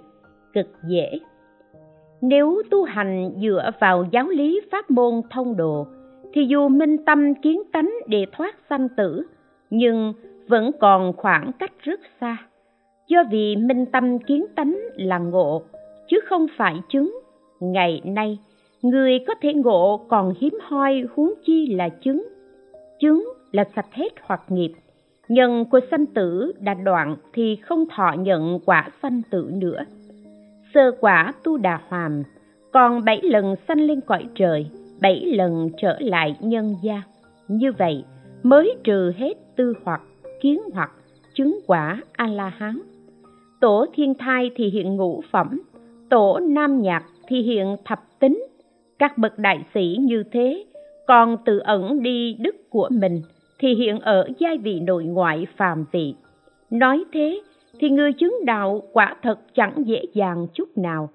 [0.52, 1.18] cực dễ.
[2.20, 5.86] Nếu tu hành dựa vào giáo lý pháp môn thông độ,
[6.32, 9.22] thì dù minh tâm kiến tánh để thoát sanh tử,
[9.70, 10.12] nhưng
[10.48, 12.36] vẫn còn khoảng cách rất xa.
[13.08, 15.62] Do vì minh tâm kiến tánh là ngộ
[16.08, 17.20] chứ không phải chứng
[17.60, 18.38] ngày nay,
[18.82, 22.28] người có thể ngộ còn hiếm hoi huống chi là chứng
[23.00, 24.72] chứng là sạch hết hoặc nghiệp.
[25.28, 29.84] Nhân của sanh tử đã đoạn thì không thọ nhận quả sanh tử nữa.
[30.74, 32.22] Sơ quả tu đà hoàn
[32.72, 34.66] còn bảy lần sanh lên cõi trời,
[35.00, 37.00] bảy lần trở lại nhân gian
[37.48, 38.04] như vậy,
[38.42, 40.02] mới trừ hết tư hoặc,
[40.40, 40.90] kiến hoặc,
[41.34, 42.78] chứng quả a la hán
[43.60, 45.60] tổ thiên thai thì hiện ngũ phẩm
[46.14, 48.46] tổ nam nhạc thì hiện thập tính,
[48.98, 50.64] các bậc đại sĩ như thế,
[51.06, 53.22] còn tự ẩn đi đức của mình,
[53.58, 56.14] thì hiện ở giai vị nội ngoại phàm vị.
[56.70, 57.40] Nói thế,
[57.78, 61.08] thì người chứng đạo quả thật chẳng dễ dàng chút nào.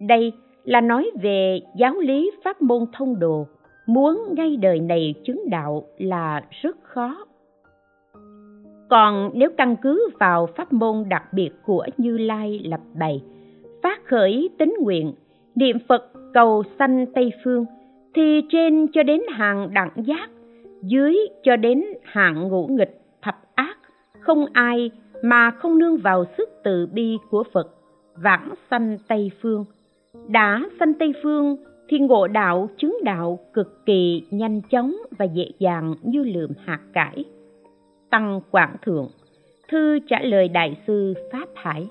[0.00, 0.32] Đây
[0.64, 3.46] là nói về giáo lý pháp môn thông đồ,
[3.86, 7.26] muốn ngay đời này chứng đạo là rất khó.
[8.88, 13.22] Còn nếu căn cứ vào pháp môn đặc biệt của như lai lập bày
[13.84, 15.12] phát khởi tính nguyện,
[15.54, 17.64] niệm phật cầu sanh tây phương,
[18.14, 20.30] thì trên cho đến hàng đẳng giác,
[20.82, 23.76] dưới cho đến hạng ngũ nghịch thập ác,
[24.20, 24.90] không ai
[25.22, 27.74] mà không nương vào sức từ bi của phật,
[28.22, 29.64] vãng sanh tây phương.
[30.28, 31.56] Đã sanh tây phương
[31.88, 36.80] thì ngộ đạo chứng đạo cực kỳ nhanh chóng và dễ dàng như lượm hạt
[36.92, 37.24] cải.
[38.10, 39.08] Tăng quảng thượng,
[39.68, 41.88] thư trả lời đại sư pháp hải.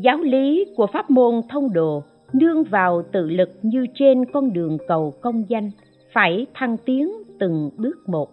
[0.00, 4.78] Giáo lý của pháp môn thông đồ, nương vào tự lực như trên con đường
[4.88, 5.70] cầu công danh,
[6.12, 8.30] phải thăng tiến từng bước một.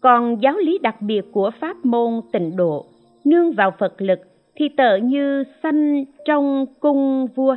[0.00, 2.84] Còn giáo lý đặc biệt của pháp môn tịnh độ,
[3.24, 4.18] nương vào phật lực
[4.56, 7.56] thì tợ như sanh trong cung vua,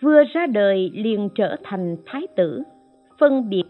[0.00, 2.62] vừa ra đời liền trở thành thái tử.
[3.18, 3.64] Phân biệt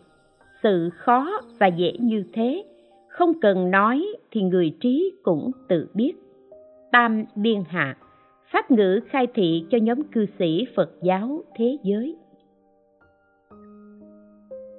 [0.62, 2.64] sự khó và dễ như thế,
[3.08, 6.12] không cần nói thì người trí cũng tự biết.
[6.92, 7.96] Tam biên hạ
[8.52, 12.16] pháp ngữ khai thị cho nhóm cư sĩ phật giáo thế giới.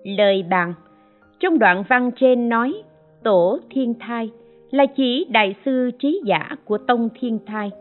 [0.03, 0.73] Lời bàn.
[1.39, 2.83] Trong đoạn văn trên nói,
[3.23, 4.29] tổ thiên thai
[4.71, 7.71] là chỉ đại sư trí giả của tông thiên thai.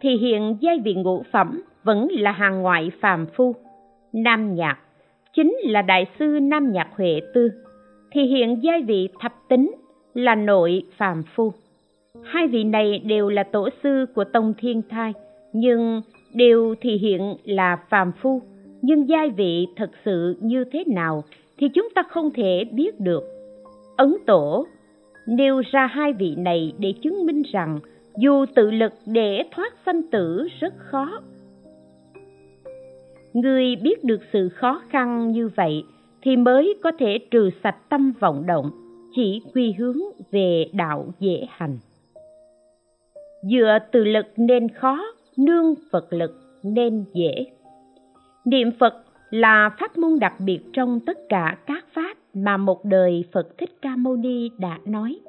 [0.00, 3.54] Thì hiện giai vị ngũ phẩm vẫn là hàng ngoại phàm phu.
[4.12, 4.78] Nam nhạc.
[5.32, 7.50] Chính là đại sư nam nhạc huệ tư.
[8.12, 9.74] Thì hiện giai vị thập tính
[10.14, 11.52] là nội phàm phu
[12.22, 15.12] hai vị này đều là tổ sư của tông thiên thai,
[15.52, 16.02] nhưng
[16.34, 18.42] đều thì hiện là phàm phu.
[18.82, 21.24] Nhưng giai vị thật sự như thế nào
[21.58, 23.24] thì chúng ta không thể biết được.
[23.96, 24.66] Ấn tổ,
[25.26, 27.78] nêu ra hai vị này để chứng minh rằng
[28.18, 31.20] dù tự lực để thoát sanh tử rất khó.
[33.32, 35.84] Người biết được sự khó khăn như vậy
[36.22, 38.70] thì mới có thể trừ sạch tâm vọng động,
[39.16, 39.98] chỉ quy hướng
[40.30, 41.78] về đạo dễ hành
[43.50, 44.98] dựa từ lực nên khó,
[45.36, 47.46] nương phật lực nên dễ.
[48.44, 48.94] Niệm phật
[49.30, 53.70] là pháp môn đặc biệt trong tất cả các pháp mà một đời phật thích
[53.82, 55.20] ca mâu ni đã nói.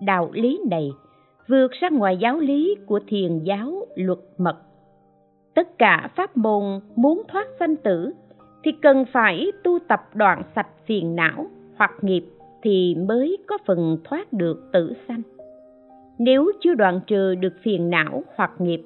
[0.00, 0.90] Đạo lý này
[1.48, 4.56] vượt ra ngoài giáo lý của thiền giáo luật mật.
[5.54, 8.10] Tất cả pháp môn muốn thoát sanh tử
[8.64, 12.24] thì cần phải tu tập đoạn sạch phiền não hoặc nghiệp
[12.62, 15.22] thì mới có phần thoát được tử sanh
[16.18, 18.80] nếu chưa đoạn trừ được phiền não hoặc nghiệp,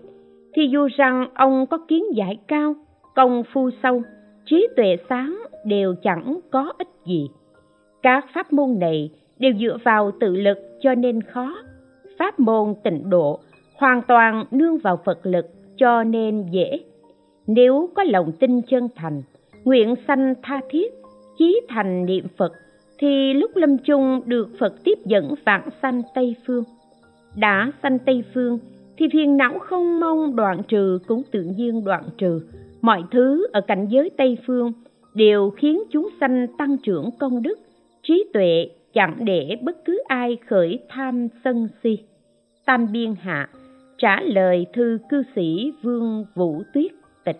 [0.54, 2.74] thì dù rằng ông có kiến giải cao,
[3.14, 4.02] công phu sâu,
[4.44, 7.28] trí tuệ sáng đều chẳng có ích gì.
[8.02, 11.56] Các pháp môn này đều dựa vào tự lực cho nên khó.
[12.18, 13.40] Pháp môn tịnh độ
[13.76, 16.80] hoàn toàn nương vào phật lực cho nên dễ.
[17.46, 19.22] Nếu có lòng tin chân thành,
[19.64, 20.92] nguyện sanh tha thiết,
[21.38, 22.52] chí thành niệm phật,
[22.98, 26.64] thì lúc lâm chung được phật tiếp dẫn vãng sanh tây phương
[27.36, 28.58] đã sanh tây phương,
[28.98, 32.40] thì phiền não không mong đoạn trừ cũng tự nhiên đoạn trừ.
[32.80, 34.72] Mọi thứ ở cảnh giới tây phương
[35.14, 37.58] đều khiến chúng sanh tăng trưởng công đức,
[38.02, 41.98] trí tuệ, chẳng để bất cứ ai khởi tham sân si.
[42.66, 43.48] Tam biên hạ
[43.98, 46.92] trả lời thư cư sĩ vương vũ tuyết
[47.24, 47.38] tịch.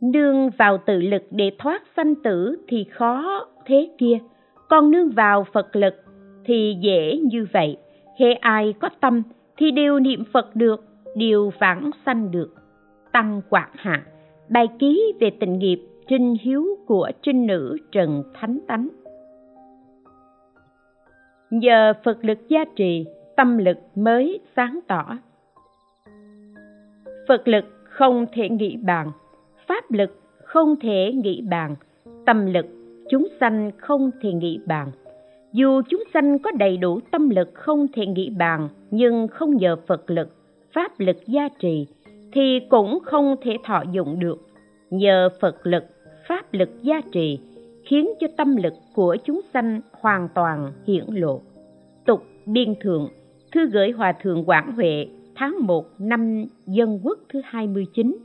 [0.00, 4.18] Nương vào tự lực để thoát sanh tử thì khó thế kia,
[4.68, 5.94] còn nương vào phật lực
[6.44, 7.76] thì dễ như vậy.
[8.18, 9.22] Khi ai có tâm
[9.56, 10.84] thì đều niệm phật được,
[11.16, 12.54] đều vãng sanh được.
[13.12, 14.06] Tăng quạt hạ,
[14.48, 18.88] bài ký về tình nghiệp trinh hiếu của trinh nữ trần thánh tánh.
[21.50, 25.18] Nhờ phật lực gia trì, tâm lực mới sáng tỏ.
[27.28, 29.10] Phật lực không thể nghĩ bàn,
[29.68, 31.74] pháp lực không thể nghĩ bàn,
[32.26, 32.66] tâm lực
[33.10, 34.90] chúng sanh không thể nghĩ bàn
[35.54, 39.76] dù chúng sanh có đầy đủ tâm lực không thể nghĩ bàn, nhưng không nhờ
[39.86, 40.28] phật lực,
[40.72, 41.86] pháp lực gia trì,
[42.32, 44.48] thì cũng không thể thọ dụng được.
[44.90, 45.84] Nhờ phật lực,
[46.28, 47.38] pháp lực gia trì,
[47.84, 51.40] khiến cho tâm lực của chúng sanh hoàn toàn hiển lộ.
[52.06, 53.08] Tục biên thượng,
[53.52, 58.16] thư gửi hòa thượng quảng huệ, tháng 1 năm dân quốc thứ 29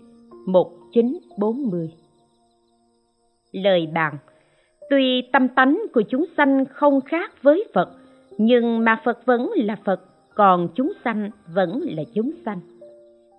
[0.46, 1.90] 1940
[3.52, 4.18] lời bàn
[4.90, 7.90] tuy tâm tánh của chúng sanh không khác với phật,
[8.38, 10.02] nhưng mà phật vẫn là phật,
[10.36, 12.60] còn chúng sanh vẫn là chúng sanh.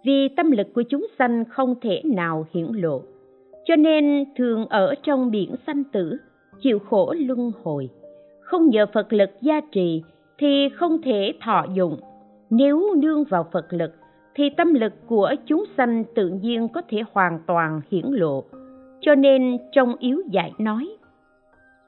[0.05, 3.03] Vì tâm lực của chúng sanh không thể nào hiển lộ,
[3.65, 6.17] cho nên thường ở trong biển sanh tử,
[6.61, 7.89] chịu khổ luân hồi.
[8.41, 10.03] Không nhờ phật lực gia trì
[10.39, 11.97] thì không thể thọ dụng.
[12.51, 13.93] Nếu nương vào phật lực
[14.35, 18.45] thì tâm lực của chúng sanh tự nhiên có thể hoàn toàn hiển lộ.
[19.01, 20.89] Cho nên trong yếu giải nói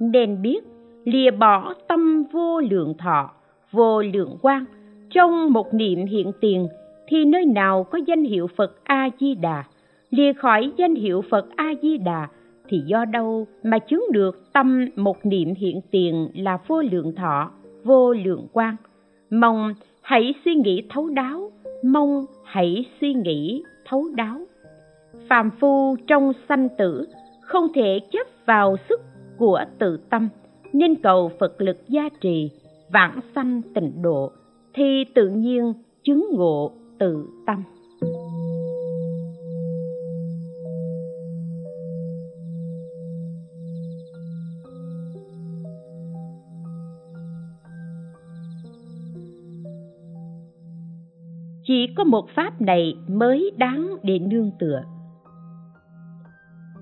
[0.01, 0.65] nên biết
[1.05, 3.31] lìa bỏ tâm vô lượng thọ,
[3.71, 4.65] vô lượng quan
[5.11, 6.69] trong một niệm hiện tiền
[7.07, 9.65] thì nơi nào có danh hiệu phật a di đà
[10.11, 12.29] lìa khỏi danh hiệu phật a di đà
[12.69, 17.51] thì do đâu mà chứng được tâm một niệm hiện tiền là vô lượng thọ,
[17.85, 18.77] vô lượng quan
[19.31, 21.51] mong hãy suy nghĩ thấu đáo,
[21.85, 24.41] mong hãy suy nghĩ thấu đáo.
[25.29, 27.07] Phàm phu trong sanh tử
[27.41, 29.01] không thể chấp vào sức
[29.43, 30.29] của tự tâm,
[30.73, 32.51] nên cầu phật lực gia trì,
[32.93, 34.33] vãng sanh tịnh độ,
[34.75, 35.73] thì tự nhiên
[36.05, 37.63] chứng ngộ tự tâm.
[51.65, 54.83] Chỉ có một pháp này mới đáng để nương tựa.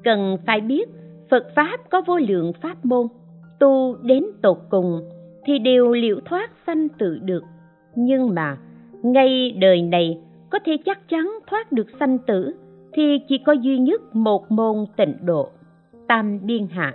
[0.05, 1.00] Cần phải biết
[1.31, 3.07] phật pháp có vô lượng pháp môn,
[3.61, 5.01] tu đến tột cùng
[5.45, 7.45] thì đều liễu thoát sanh tự được.
[7.95, 8.57] Nhưng mà,
[9.03, 10.19] ngay đời này
[10.51, 12.53] có thể chắc chắn thoát được sanh tử
[12.93, 15.49] thì chỉ có duy nhất một môn tịnh độ,
[16.09, 16.95] tam biên hạ,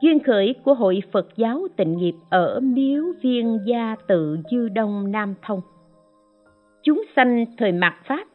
[0.00, 5.12] duyên khởi của hội phật giáo tịnh nghiệp ở miếu viên gia tự dư đông,
[5.12, 5.60] nam thông.
[6.82, 8.26] Chúng sanh thời mạt pháp,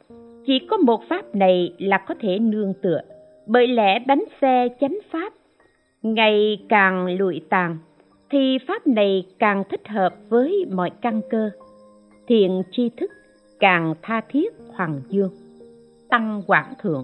[0.46, 3.02] chỉ có một pháp này là có thể nương tựa,
[3.48, 5.34] bởi lẽ bánh xe chánh pháp
[6.14, 7.78] ngày càng lụi tàn,
[8.30, 11.50] thì pháp này càng thích hợp với mọi căn cơ.
[12.28, 13.12] Thiện tri thức
[13.60, 15.32] càng tha thiết hoàng dương.
[16.10, 17.04] Tăng quảng thượng,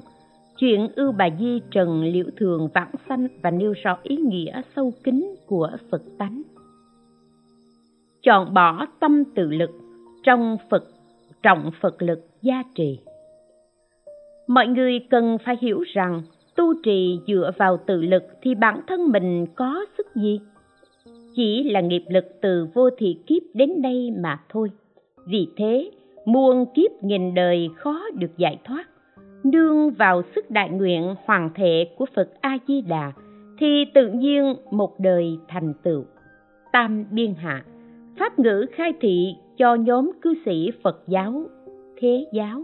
[0.57, 4.93] chuyện ưu bà di trần liễu thường vãng sanh và nêu rõ ý nghĩa sâu
[5.03, 6.41] kín của phật tánh.
[8.21, 9.71] Chọn bỏ tâm tự lực
[10.23, 10.83] trong phật,
[11.43, 12.99] trọng phật lực gia trì.
[14.47, 16.21] Mọi người cần phải hiểu rằng
[16.55, 20.39] tu trì dựa vào tự lực thì bản thân mình có sức gì?
[21.35, 24.71] Chỉ là nghiệp lực từ vô thị kiếp đến đây mà thôi.
[25.25, 25.91] Vì thế,
[26.25, 28.85] muôn kiếp nghìn đời khó được giải thoát.
[29.43, 33.11] Nương vào sức đại nguyện hoàng thể của phật a di đà
[33.59, 36.03] thì tự nhiên một đời thành tựu.
[36.71, 37.65] Tam biên hạ,
[38.19, 41.43] pháp ngữ khai thị cho nhóm cư sĩ phật giáo,
[41.97, 42.63] thế giáo.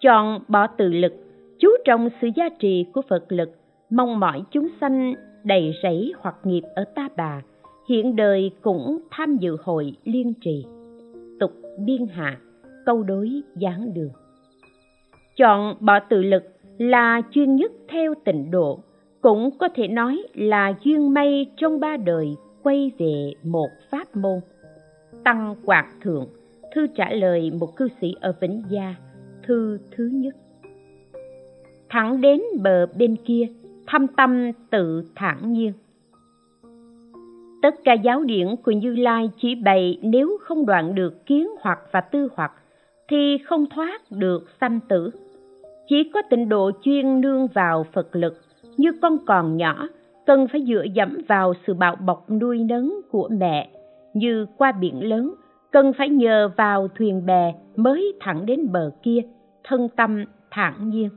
[0.00, 1.12] Chọn bỏ tự lực
[1.60, 3.50] chú trọng sự gia trì của phật lực,
[3.90, 7.42] mong mỏi chúng sanh đầy rẫy hoặc nghiệp ở ta bà,
[7.88, 10.64] hiện đời cũng tham dự hội liên trì.
[11.40, 12.38] Tục biên hạ,
[12.86, 14.10] câu đối giảng đường.
[15.36, 16.42] Chọn bỏ tự lực
[16.78, 18.78] là chuyên nhất theo tịnh độ,
[19.20, 24.40] cũng có thể nói là duyên may trong ba đời quay về một pháp môn.
[25.24, 26.26] Tăng quạt thượng,
[26.74, 28.94] thư trả lời một cư sĩ ở vĩnh gia,
[29.46, 30.34] thư thứ nhất
[31.90, 33.46] thẳng đến bờ bên kia,
[33.86, 35.72] thâm tâm tự thản nhiên.
[37.62, 41.78] Tất cả giáo điển của như lai chỉ bày nếu không đoạn được kiến hoặc
[41.92, 42.52] và tư hoặc,
[43.08, 45.10] thì không thoát được sanh tử.
[45.88, 48.40] Chỉ có tịnh độ chuyên nương vào phật lực,
[48.76, 49.88] như con còn nhỏ,
[50.26, 53.70] cần phải dựa dẫm vào sự bạo bọc nuôi nấng của mẹ.
[54.14, 55.34] Như qua biển lớn,
[55.70, 59.20] cần phải nhờ vào thuyền bè mới thẳng đến bờ kia,
[59.64, 61.08] thân tâm thản nhiên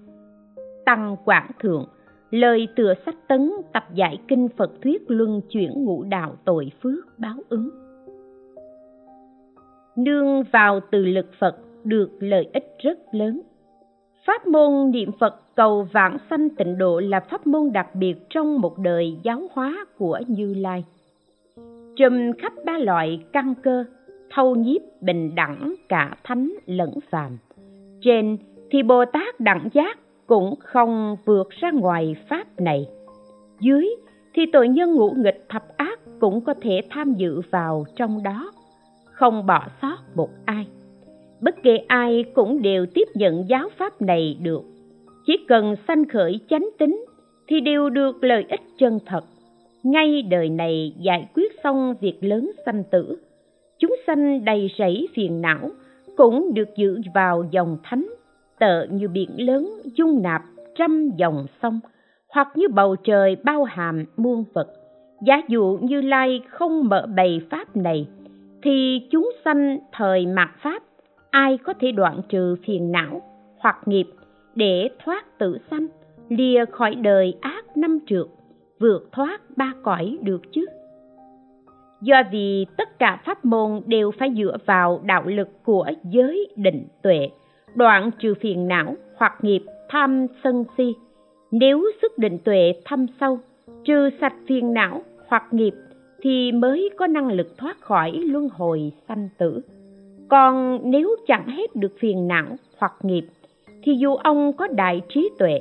[0.86, 1.86] tăng quảng thượng,
[2.32, 7.20] lời tựa sách tấn tập giải kinh phật thuyết luân chuyển ngũ đạo tội phước
[7.20, 7.70] báo ứng.
[9.96, 13.42] Nương vào từ lực phật được lợi ích rất lớn.
[14.28, 18.62] Pháp môn niệm phật cầu vãng sanh tịnh độ là pháp môn đặc biệt trong
[18.62, 20.84] một đời giáo hóa của như lai.
[21.96, 23.84] Trùm khắp ba loại căn cơ,
[24.30, 27.38] thâu nhiếp, bình đẳng, cả thánh lẫn phàm.
[28.02, 28.38] Trên
[28.72, 32.88] thì bồ tát đẳng giác cũng không vượt ra ngoài pháp này.
[33.60, 33.90] Dưới
[34.34, 38.52] thì tội nhân ngũ nghịch thập ác cũng có thể tham dự vào trong đó,
[39.12, 40.68] không bỏ sót một ai.
[41.42, 44.62] Bất kể ai cũng đều tiếp nhận giáo pháp này được.
[45.26, 47.06] Chỉ cần sanh khởi chánh tính
[47.48, 49.24] thì đều được lợi ích chân thật.
[49.84, 53.18] Ngay đời này giải quyết xong việc lớn sanh tử,
[53.80, 55.70] chúng sanh đầy rẫy phiền não
[56.18, 58.06] cũng được dự vào dòng thánh
[58.60, 60.42] tợ như biển lớn, dung nạp,
[60.76, 61.80] trăm dòng sông,
[62.30, 64.68] hoặc như bầu trời bao hàm muôn vật.
[65.26, 68.08] Giả dụ như lai không mở bày pháp này,
[68.64, 70.84] thì chúng sanh thời mạt pháp,
[71.32, 73.22] ai có thể đoạn trừ phiền não
[73.60, 74.08] hoặc nghiệp
[74.56, 75.88] để thoát tự sanh,
[76.30, 78.26] lìa khỏi đời ác năm trượt
[78.80, 80.66] vượt thoát ba cõi được chứ?
[82.02, 86.88] Do vì tất cả pháp môn đều phải dựa vào đạo lực của giới định
[87.02, 87.30] tuệ
[87.76, 90.96] đoạn trừ phiền não hoặc nghiệp tham sân si.
[91.52, 93.40] Nếu sức định tuệ thâm sâu,
[93.86, 95.74] trừ sạch phiền não hoặc nghiệp
[96.22, 99.62] thì mới có năng lực thoát khỏi luân hồi sanh tử.
[100.30, 102.46] Còn nếu chẳng hết được phiền não
[102.78, 103.26] hoặc nghiệp,
[103.84, 105.60] thì dù ông có đại trí tuệ,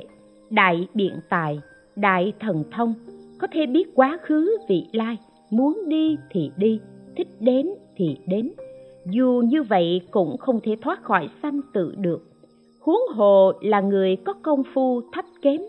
[0.49, 1.59] đại biện tài,
[1.95, 2.93] đại thần thông,
[3.39, 5.17] có thể biết quá khứ vị lai,
[5.49, 6.79] muốn đi thì đi,
[7.15, 8.51] thích đến thì đến
[9.05, 12.21] dù như vậy cũng không thể thoát khỏi sanh tử được.
[12.81, 15.61] Huống hồ là người có công phu thấp kém,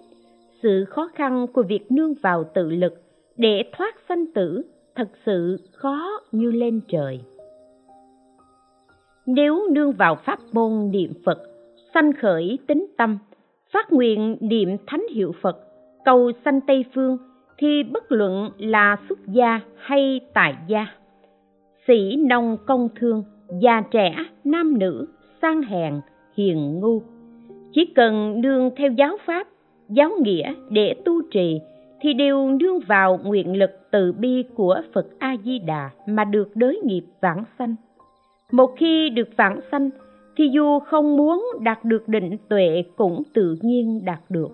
[0.62, 2.94] sự khó khăn của việc nương vào tự lực
[3.36, 4.62] để thoát sanh tử
[4.94, 7.20] thật sự khó như lên trời.
[9.26, 11.38] Nếu nương vào pháp môn niệm phật,
[11.94, 13.18] sanh khởi tính tâm,
[13.72, 15.58] phát nguyện niệm thánh hiệu phật,
[16.04, 17.18] cầu sanh tây phương,
[17.58, 20.86] thì bất luận là xuất gia hay tại gia
[21.86, 23.24] sĩ nông công thương,
[23.62, 24.14] già trẻ,
[24.44, 25.06] nam nữ,
[25.42, 26.00] sang hèn,
[26.36, 27.02] hiền ngu.
[27.72, 29.46] Chỉ cần nương theo giáo pháp,
[29.88, 31.60] giáo nghĩa để tu trì,
[32.00, 36.56] thì đều nương vào nguyện lực từ bi của phật a di đà mà được
[36.56, 37.74] đới nghiệp vãng sanh.
[38.52, 39.90] Một khi được vãng sanh,
[40.36, 44.50] thì dù không muốn đạt được định tuệ cũng tự nhiên đạt được.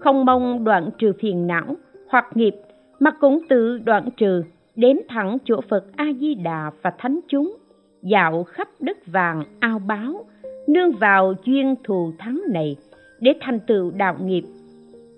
[0.00, 1.76] Không mong đoạn trừ phiền não
[2.08, 2.54] hoặc nghiệp,
[3.00, 4.42] mà cũng tự đoạn trừ
[4.78, 7.56] đến thẳng chỗ phật a di đà và thánh chúng,
[8.02, 10.24] dạo khắp đất vàng ao báo,
[10.68, 12.76] nương vào duyên thù thắng này
[13.20, 14.44] để thành tựu đạo nghiệp.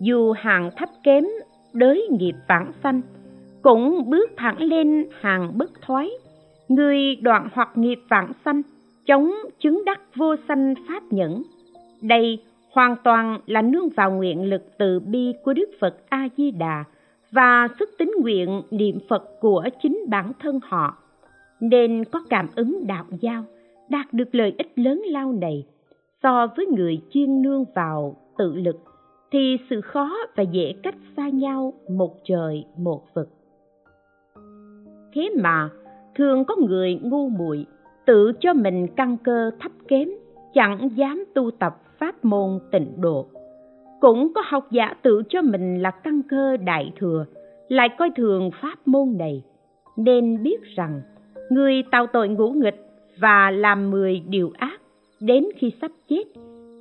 [0.00, 1.24] Dù hàng thấp kém,
[1.72, 3.00] đới nghiệp vãng sanh,
[3.62, 6.10] cũng bước thẳng lên hàng bất thoái.
[6.68, 8.62] Người đoạn hoặc nghiệp vãng sanh,
[9.06, 11.42] chống chứng đắc vô sanh pháp nhẫn.
[12.02, 12.42] Đây
[12.72, 16.84] hoàn toàn là nương vào nguyện lực từ bi của đức phật a di đà
[17.32, 20.98] và sức tín nguyện niệm phật của chính bản thân họ,
[21.60, 23.44] nên có cảm ứng đạo giao,
[23.88, 25.66] đạt được lợi ích lớn lao này.
[26.22, 28.76] So với người chuyên nương vào tự lực,
[29.32, 33.28] thì sự khó và dễ cách xa nhau một trời một vực.
[35.14, 35.68] Thế mà,
[36.14, 37.66] thường có người ngu muội
[38.06, 40.08] tự cho mình căn cơ thấp kém,
[40.54, 43.26] chẳng dám tu tập pháp môn tịnh độ
[44.00, 47.24] cũng có học giả tự cho mình là căn cơ đại thừa,
[47.68, 49.42] lại coi thường pháp môn này.
[49.96, 51.00] Nên biết rằng,
[51.50, 52.86] người tạo tội ngũ nghịch
[53.18, 54.80] và làm mười điều ác,
[55.20, 56.24] đến khi sắp chết,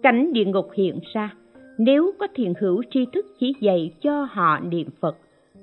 [0.04, 1.34] cảnh địa ngục hiện ra.
[1.78, 5.18] Nếu có thiền hữu tri thức chỉ dạy cho họ niệm phật,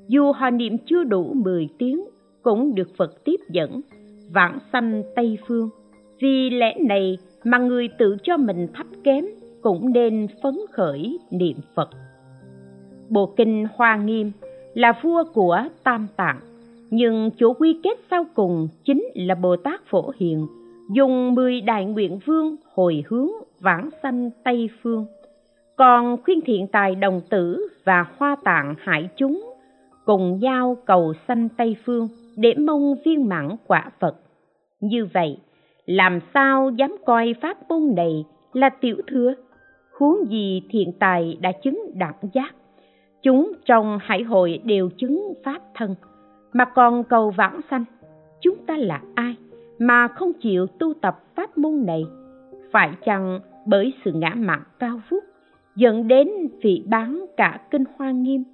[0.08, 2.04] dù họ niệm chưa đủ mười tiếng,
[2.42, 3.80] cũng được phật tiếp dẫn,
[4.32, 5.68] vãng sanh tây phương.
[6.20, 9.24] Vì lẽ này mà người tự cho mình thấp kém
[9.66, 11.90] cũng nên phấn khởi niệm phật.
[13.08, 14.32] Bộ kinh hoa nghiêm
[14.74, 16.40] là vua của tam tạng,
[16.90, 20.46] nhưng chỗ quy kết sau cùng chính là bồ tát phổ hiền,
[20.92, 23.28] dùng mười đại nguyện vương hồi hướng
[23.60, 25.06] vãng sanh tây phương.
[25.76, 29.52] Còn khuyên thiện tài đồng tử và hoa tạng hải chúng
[30.04, 34.16] cùng nhau cầu sanh tây phương để mong viên mãn quả phật.
[34.80, 35.38] Như vậy,
[35.86, 39.34] làm sao dám coi pháp môn này là tiểu thừa?
[39.98, 42.54] Huống gì thiện tài đã chứng đẳng giác.
[43.22, 45.94] Chúng trong hải hội đều chứng pháp thân,
[46.52, 47.84] mà còn cầu vãng sanh.
[48.40, 49.36] Chúng ta là ai
[49.78, 52.04] mà không chịu tu tập pháp môn này?
[52.72, 55.24] Phải chăng bởi sự ngã mạn cao vút,
[55.76, 56.28] dẫn đến
[56.62, 58.44] vị bán cả kinh hoa nghiêm?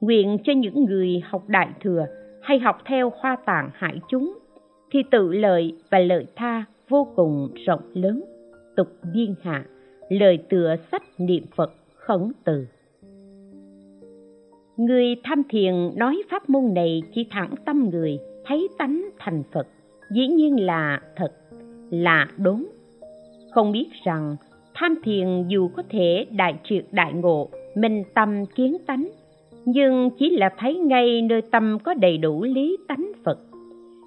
[0.00, 2.06] Nguyện cho những người học đại thừa
[2.42, 4.38] hay học theo hoa tạng hải chúng,
[4.90, 8.24] thì tự lợi và lợi tha vô cùng rộng lớn.
[8.76, 9.64] Tục viên hạ
[10.08, 12.66] lời tựa sách niệm phật khẩn từ.
[14.76, 19.66] Người tham thiền nói pháp môn này chỉ thẳng tâm người, thấy tánh thành phật,
[20.10, 21.32] dĩ nhiên là thật,
[21.90, 22.66] là đúng.
[23.54, 24.36] Không biết rằng,
[24.74, 29.08] tham thiền dù có thể đại triệt đại ngộ, minh tâm kiến tánh,
[29.64, 33.38] nhưng chỉ là thấy ngay nơi tâm có đầy đủ lý tánh phật.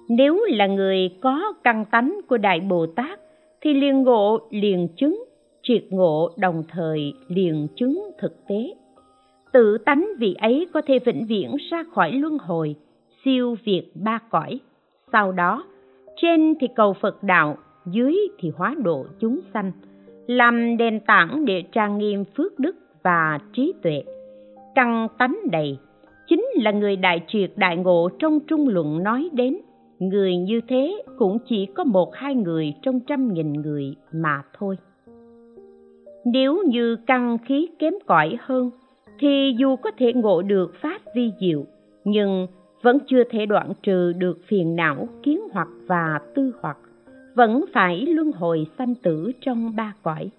[0.08, 3.20] Nếu là người có căn tánh của đại bồ tát,
[3.60, 5.24] thì liền ngộ, liền chứng
[5.62, 8.74] triệt ngộ đồng thời liền chứng thực tế.
[9.52, 12.74] Tự tánh vị ấy có thể vĩnh viễn ra khỏi luân hồi,
[13.24, 14.60] siêu việt ba cõi.
[15.12, 15.64] Sau đó,
[16.16, 17.56] trên thì cầu phật đạo,
[17.86, 19.72] dưới thì hóa độ chúng sanh,
[20.26, 24.02] làm nền tảng để trang nghiêm phước đức và trí tuệ.
[24.74, 25.78] Căn tánh đầy,
[26.28, 29.56] chính là người đại triệt đại ngộ trong trung luận nói đến.
[29.98, 34.76] Người như thế cũng chỉ có một hai người trong trăm nghìn người mà thôi
[36.24, 38.70] nếu như căn khí kém cỏi hơn,
[39.18, 41.64] thì dù có thể ngộ được pháp vi diệu,
[42.04, 42.46] nhưng
[42.82, 46.78] vẫn chưa thể đoạn trừ được phiền não, kiến hoặc và tư hoặc,
[47.34, 50.30] vẫn phải luân hồi sanh tử trong ba cõi.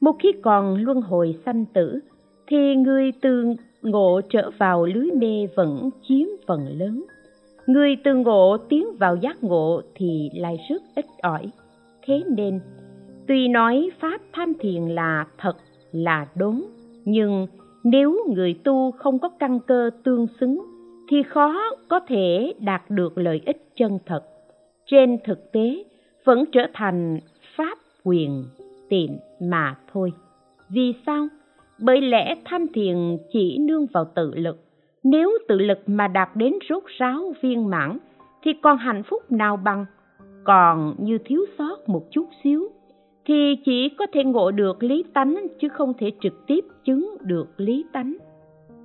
[0.00, 2.00] Một khi còn luân hồi sanh tử,
[2.46, 3.44] thì người từ
[3.82, 7.04] ngộ trở vào lưới mê vẫn chiếm phần lớn.
[7.66, 11.46] Người từ ngộ tiến vào giác ngộ thì lại rất ít ỏi.
[12.06, 12.60] Thế nên
[13.26, 15.56] tuy nói pháp tham thiền là thật,
[15.92, 16.66] là đúng,
[17.04, 17.46] nhưng
[17.84, 20.60] nếu người tu không có căn cơ tương xứng,
[21.08, 21.54] thì khó
[21.88, 24.24] có thể đạt được lợi ích chân thật.
[24.86, 25.84] Trên thực tế,
[26.24, 27.18] vẫn trở thành
[27.56, 28.44] pháp quyền
[28.88, 29.10] tiệm
[29.40, 30.12] mà thôi.
[30.68, 31.28] Vì sao?
[31.80, 32.96] Bởi lẽ tham thiền
[33.32, 34.56] chỉ nương vào tự lực.
[35.04, 37.98] Nếu tự lực mà đạt đến rốt ráo viên mãn,
[38.42, 39.86] thì còn hạnh phúc nào bằng?
[40.44, 42.68] Còn như thiếu sót một chút xíu
[43.24, 47.46] thì chỉ có thể ngộ được lý tánh chứ không thể trực tiếp chứng được
[47.56, 48.16] lý tánh.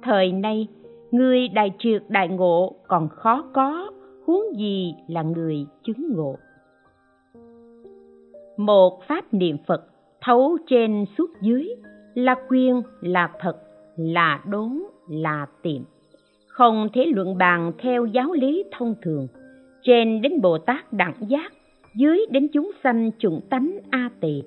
[0.03, 0.67] Thời nay,
[1.11, 3.91] người đại triệt đại ngộ còn khó có,
[4.25, 6.35] huống gì là người chứng ngộ.
[8.57, 9.85] Một pháp niệm phật
[10.21, 11.69] thấu trên suốt dưới
[12.13, 13.57] là quyên là thật,
[13.95, 15.81] là đốn, là tiệm.
[16.47, 19.27] Không thể luận bàn theo giáo lý thông thường.
[19.81, 21.53] Trên đến bồ tát đẳng giác
[21.97, 24.43] dưới đến chúng sanh chủng tánh a tỳ,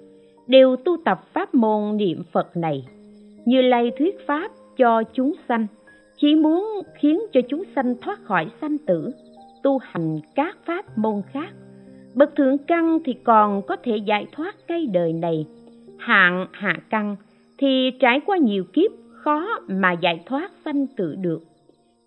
[0.46, 2.86] đều tu tập pháp môn niệm phật này.
[3.44, 5.66] Như lay thuyết pháp cho chúng sanh,
[6.16, 9.11] chỉ muốn khiến cho chúng sanh thoát khỏi sanh tử,
[9.62, 11.51] tu hành các pháp môn khác.
[12.14, 15.46] Bậc thượng căn thì còn có thể giải thoát cây đời này.
[15.98, 17.16] Hạng hạ căn
[17.59, 21.42] thì trải qua nhiều kiếp, khó mà giải thoát sanh tử được.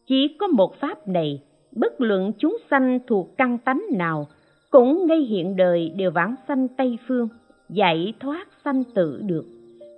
[0.07, 1.41] Chỉ có một pháp này,
[1.75, 4.27] bất luận chúng sanh thuộc căn tánh nào
[4.73, 7.27] cũng ngay hiện đời đều vãng sanh tây phương,
[7.69, 9.45] giải thoát sanh tử được.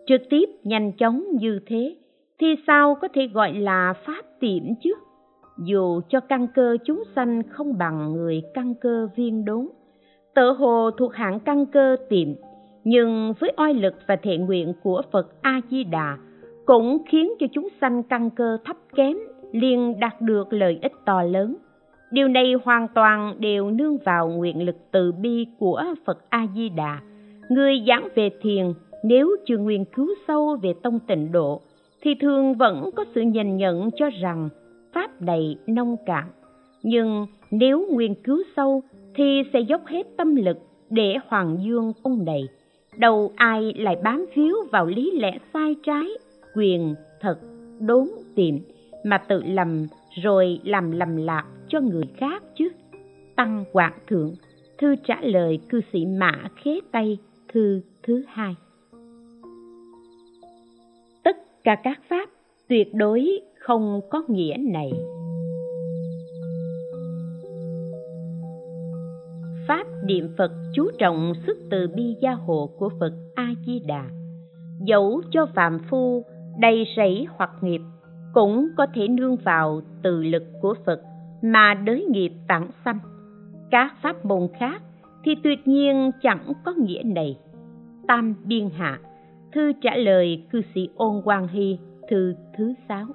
[0.08, 1.96] Trực tiếp nhanh chóng như thế,
[2.40, 4.94] thì sao có thể gọi là pháp tiệm chứ?
[5.58, 9.68] Dù cho căn cơ chúng sanh không bằng người căn cơ viên đốn
[10.36, 12.28] tự hồ thuộc hạng căn cơ tiệm,
[12.84, 16.18] nhưng với oai lực và thệ nguyện của phật a di đà
[16.66, 19.18] cũng khiến cho chúng sanh căn cơ thấp kém,
[19.52, 21.56] liền đạt được lợi ích to lớn
[22.12, 26.70] điều này hoàn toàn đều nương vào nguyện lực từ bi của phật a di
[26.70, 27.00] đà
[27.50, 31.62] người giảng về thiền, nếu chưa nghiên cứu sâu về tông tịnh độ,
[32.02, 34.50] thì thường vẫn có sự nhìn nhận cho rằng
[34.94, 36.24] pháp này nông cạn.
[36.84, 38.82] Nhưng nếu nghiên cứu sâu,
[39.16, 40.58] thì sẽ dốc hết tâm lực
[40.90, 42.48] để hoàng dương ông này.
[42.98, 46.06] Đầu ai lại bám víu vào lý lẽ sai trái,
[46.56, 47.40] quyền thật,
[47.80, 48.56] đốn tiệm
[49.04, 49.86] mà tự lầm
[50.24, 52.70] rồi làm lầm lạc cho người khác chứ.
[53.36, 54.34] Tăng quảng thượng,
[54.78, 56.32] thư trả lời cư sĩ mã
[56.64, 57.18] khế tây,
[57.54, 58.56] thư thứ hai.
[61.24, 62.30] Tất cả các pháp
[62.70, 64.92] tuyệt đối không có nghĩa này.
[69.68, 74.10] Pháp niệm phật chú trọng sức từ bi gia hộ của phật a di đà,
[74.80, 76.24] dẫu cho phạm phu
[76.60, 77.82] đầy rẫy hoặc nghiệp
[78.36, 81.02] cũng có thể nương vào từ lực của phật
[81.42, 83.00] mà đới nghiệp vãng sanh.
[83.72, 84.82] Các pháp môn khác
[85.24, 87.38] thì tuyệt nhiên chẳng có nghĩa này.
[88.08, 89.00] Tam biên hạ,
[89.54, 91.78] thư trả lời cư sĩ ôn quang hy,
[92.10, 93.06] thư thứ sáu.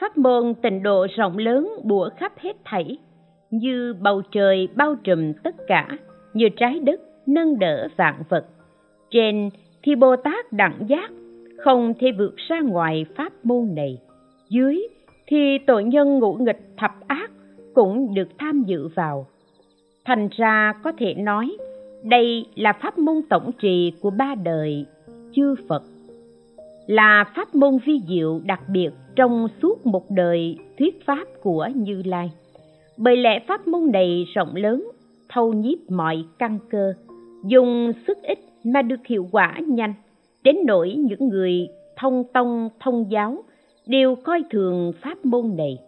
[0.00, 2.98] Pháp môn tịnh độ rộng lớn bủa khắp hết thảy,
[3.50, 5.88] như bầu trời bao trùm tất cả,
[6.34, 8.46] như trái đất nâng đỡ vạn vật.
[9.10, 9.50] Trên
[9.82, 11.10] thì bồ tát đẳng giác
[11.64, 13.98] không thể vượt ra ngoài pháp môn này.
[14.48, 14.82] Dưới
[15.26, 17.30] thì tội nhân ngũ nghịch thập ác
[17.74, 19.26] cũng được tham dự vào.
[20.04, 21.56] Thành ra có thể nói,
[22.04, 24.86] đây là pháp môn tổng trì của ba đời
[25.32, 25.82] chư phật.
[26.86, 32.02] Là pháp môn vi diệu đặc biệt trong suốt một đời thuyết pháp của như
[32.04, 32.30] lai.
[32.96, 34.84] Bởi lẽ pháp môn này rộng lớn,
[35.28, 36.94] thâu nhiếp mọi căn cơ,
[37.44, 39.94] dùng sức ít mà được hiệu quả nhanh
[40.44, 43.44] đến nỗi những người thông tông, thông giáo
[43.86, 45.78] đều coi thường pháp môn này,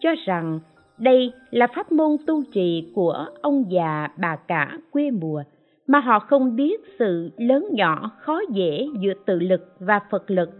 [0.00, 0.60] cho rằng
[0.98, 5.42] đây là pháp môn tu trì của ông già bà cả quê mùa,
[5.86, 10.50] mà họ không biết sự lớn nhỏ khó dễ giữa tự lực và phật lực,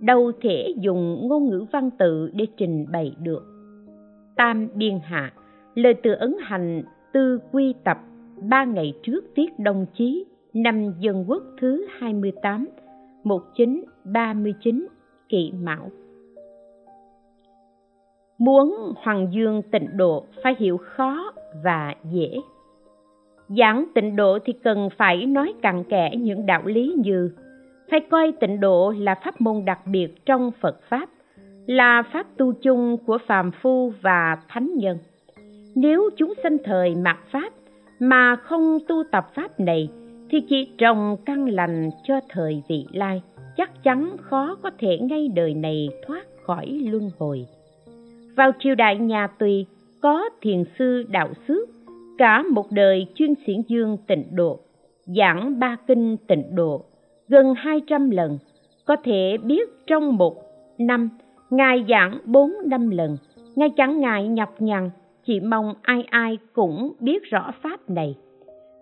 [0.00, 3.42] đâu thể dùng ngôn ngữ văn tự để trình bày được.
[4.36, 5.32] Tam biên hạ,
[5.74, 6.82] lời tự ấn hành
[7.12, 7.98] tư quy tập
[8.48, 12.66] ba ngày trước tiết đồng chí, năm dân quốc thứ 28
[13.28, 14.88] 1939
[15.28, 15.90] kỵ mão.
[18.38, 21.32] Muốn hoàng dương tịnh độ phải hiểu khó
[21.64, 22.38] và dễ.
[23.48, 27.30] Giảng tịnh độ thì cần phải nói cặn kẽ những đạo lý như
[27.90, 31.08] phải coi tịnh độ là pháp môn đặc biệt trong phật pháp,
[31.66, 34.98] là pháp tu chung của phàm phu và thánh nhân.
[35.74, 37.52] Nếu chúng sinh thời mạt pháp
[38.00, 39.88] mà không tu tập pháp này
[40.30, 43.22] thì chỉ trồng căn lành cho thời vị lai,
[43.56, 47.46] chắc chắn khó có thể ngay đời này thoát khỏi luân hồi.
[48.36, 49.66] Vào triều đại nhà tùy,
[50.00, 51.68] có thiền sư đạo xước
[52.18, 54.58] cả một đời chuyên xiển dương tịnh độ,
[55.06, 56.84] giảng ba kinh tịnh độ,
[57.28, 58.38] gần hai trăm lần.
[58.84, 60.36] Có thể biết trong một
[60.78, 61.08] năm,
[61.50, 63.16] ngài giảng bốn năm lần.
[63.56, 64.90] Ngay chẳng ngại nhọc nhằn,
[65.24, 68.14] chỉ mong ai ai cũng biết rõ pháp này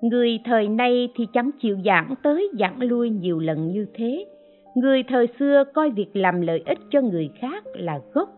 [0.00, 4.26] người thời nay thì chẳng chịu giảng tới giảng lui nhiều lần như thế.
[4.74, 8.28] Người thời xưa coi việc làm lợi ích cho người khác là gốc.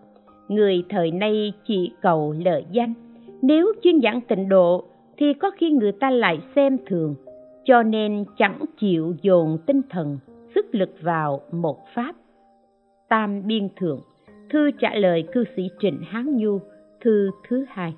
[0.48, 2.94] Người thời nay chỉ cầu lợi danh.
[3.42, 4.84] Nếu chuyên giảng tịnh độ
[5.16, 7.14] thì có khi người ta lại xem thường,
[7.64, 10.18] cho nên chẳng chịu dồn tinh thần,
[10.54, 12.14] sức lực vào một pháp.
[13.08, 14.00] Tam biên thượng,
[14.50, 16.58] thư trả lời cư sĩ trịnh hán nhu,
[17.00, 17.94] thư thứ hai.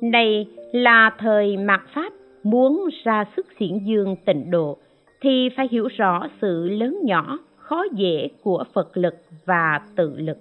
[0.00, 2.12] Này là thời mạt pháp
[2.42, 4.78] muốn ra sức xiển dương tịnh độ,
[5.20, 9.14] thì phải hiểu rõ sự lớn nhỏ, khó dễ của phật lực
[9.44, 10.38] và tự lực.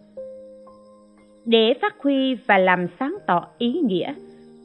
[1.46, 4.14] Để phát huy và làm sáng tỏ ý nghĩa,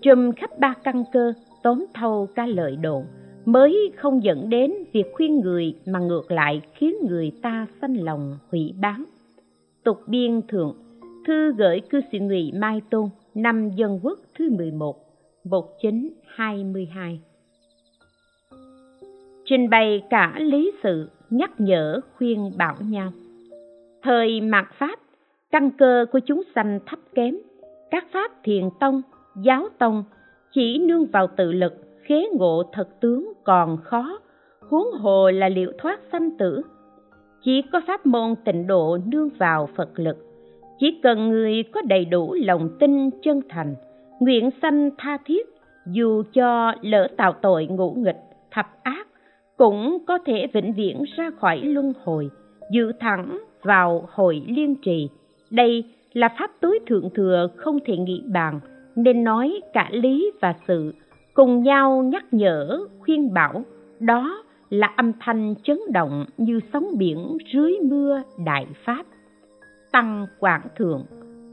[0.02, 1.32] chùm khắp ba căn cơ,
[1.62, 3.04] tóm thâu ca lợi đồn,
[3.44, 8.38] mới không dẫn đến việc khuyên người mà ngược lại khiến người ta sanh lòng
[8.50, 9.04] hủy bán.
[9.84, 10.74] Tục biên thượng,
[11.26, 15.01] thư gửi cư sĩ ngụy mai tôn, năm dân quốc thứ 11
[15.44, 17.20] 1922
[19.44, 23.12] trình bày cả lý sự, nhắc nhở, khuyên, bảo nhau.
[24.02, 24.98] Thời mạt pháp,
[25.50, 27.36] căn cơ của chúng sanh thấp kém.
[27.90, 29.02] Các pháp thiền tông,
[29.44, 30.04] giáo tông
[30.52, 31.72] chỉ nương vào tự lực,
[32.02, 34.18] khế ngộ thật tướng còn khó.
[34.68, 36.62] Huống hồ là liệu thoát sanh tử,
[37.44, 40.16] chỉ có pháp môn tịnh độ nương vào phật lực.
[40.78, 43.74] Chỉ cần người có đầy đủ lòng tin chân thành
[44.22, 45.46] nguyện sanh tha thiết,
[45.86, 48.20] dù cho lỡ tạo tội ngũ nghịch,
[48.50, 49.06] thập ác,
[49.56, 52.30] cũng có thể vĩnh viễn ra khỏi luân hồi,
[52.70, 55.08] dự thẳng vào hội liên trì.
[55.50, 58.60] Đây là pháp tối thượng thừa không thể nghĩ bàn,
[58.96, 60.94] nên nói cả lý và sự,
[61.34, 63.62] cùng nhau nhắc nhở, khuyên bảo.
[64.00, 69.06] Đó là âm thanh chấn động như sóng biển dưới mưa đại pháp.
[69.92, 71.04] Tăng quảng thượng,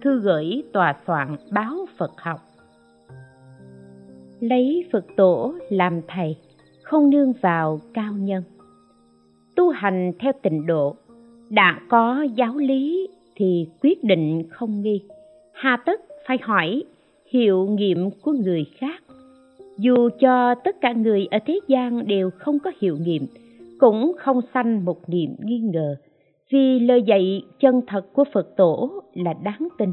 [0.01, 2.39] thư gửi tòa soạn báo phật học
[4.39, 6.35] lấy phật tổ làm thầy,
[6.83, 8.43] không nương vào cao nhân.
[9.55, 10.95] Tu hành theo tịnh độ,
[11.49, 15.01] đã có giáo lý thì quyết định không nghi.
[15.53, 16.83] Hà tất phải hỏi
[17.31, 19.03] hiệu nghiệm của người khác.
[19.77, 23.27] Dù cho tất cả người ở thế gian đều không có hiệu nghiệm,
[23.79, 25.95] cũng không sanh một niệm nghi ngờ,
[26.51, 29.91] vì lời dạy chân thật của phật tổ là đáng tin.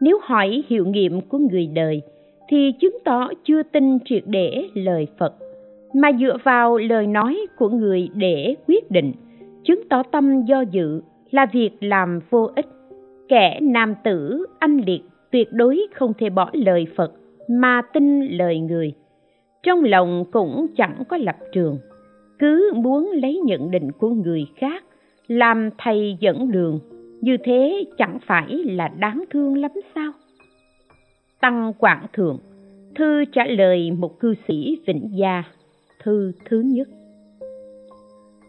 [0.00, 2.02] Nếu hỏi hiệu nghiệm của người đời
[2.50, 5.34] thì chứng tỏ chưa tin triệt để lời phật,
[5.94, 9.12] mà dựa vào lời nói của người để quyết định.
[9.64, 12.66] Chứng tỏ tâm do dự là việc làm vô ích.
[13.28, 17.12] Kẻ nam tử, anh liệt tuyệt đối không thể bỏ lời phật
[17.48, 18.92] mà tin lời người.
[19.62, 21.78] Trong lòng cũng chẳng có lập trường.
[22.38, 24.84] Cứ muốn lấy nhận định của người khác,
[25.28, 26.80] làm thầy dẫn đường,
[27.20, 30.12] như thế chẳng phải là đáng thương lắm sao?
[31.40, 32.38] Tăng quảng thượng
[32.94, 35.42] thư trả lời một cư sĩ vĩnh gia
[36.02, 36.88] thư thứ nhất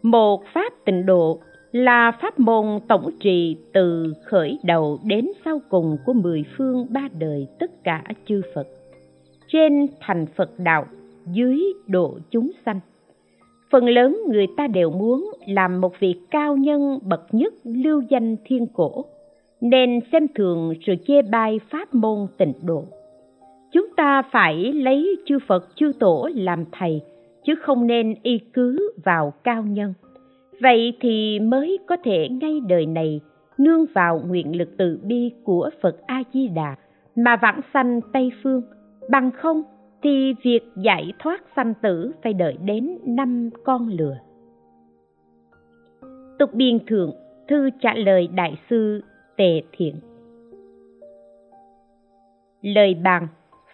[0.01, 1.39] một pháp tịnh độ
[1.71, 7.07] là pháp môn tổng trì từ khởi đầu đến sau cùng của mười phương ba
[7.19, 8.67] đời tất cả chư Phật.
[9.47, 10.85] Trên thành Phật đạo,
[11.31, 12.79] dưới độ chúng sanh.
[13.71, 18.35] Phần lớn người ta đều muốn làm một vị cao nhân bậc nhất lưu danh
[18.45, 19.05] thiên cổ,
[19.61, 22.83] nên xem thường sự chê bai pháp môn tịnh độ.
[23.71, 27.01] Chúng ta phải lấy chư Phật chư tổ làm thầy,
[27.43, 29.93] chứ không nên y cứ vào cao nhân.
[30.61, 33.21] Vậy thì mới có thể ngay đời này
[33.57, 36.75] nương vào nguyện lực từ bi của phật a di đà
[37.15, 38.61] mà vãng sanh tây phương.
[39.09, 39.63] Bằng không
[40.03, 44.17] thì việc giải thoát sanh tử phải đợi đến năm con lừa.
[46.39, 47.11] Tục biên thượng
[47.47, 49.01] thư trả lời đại sư
[49.37, 49.95] tề thiện.
[52.61, 53.27] Lời bàn,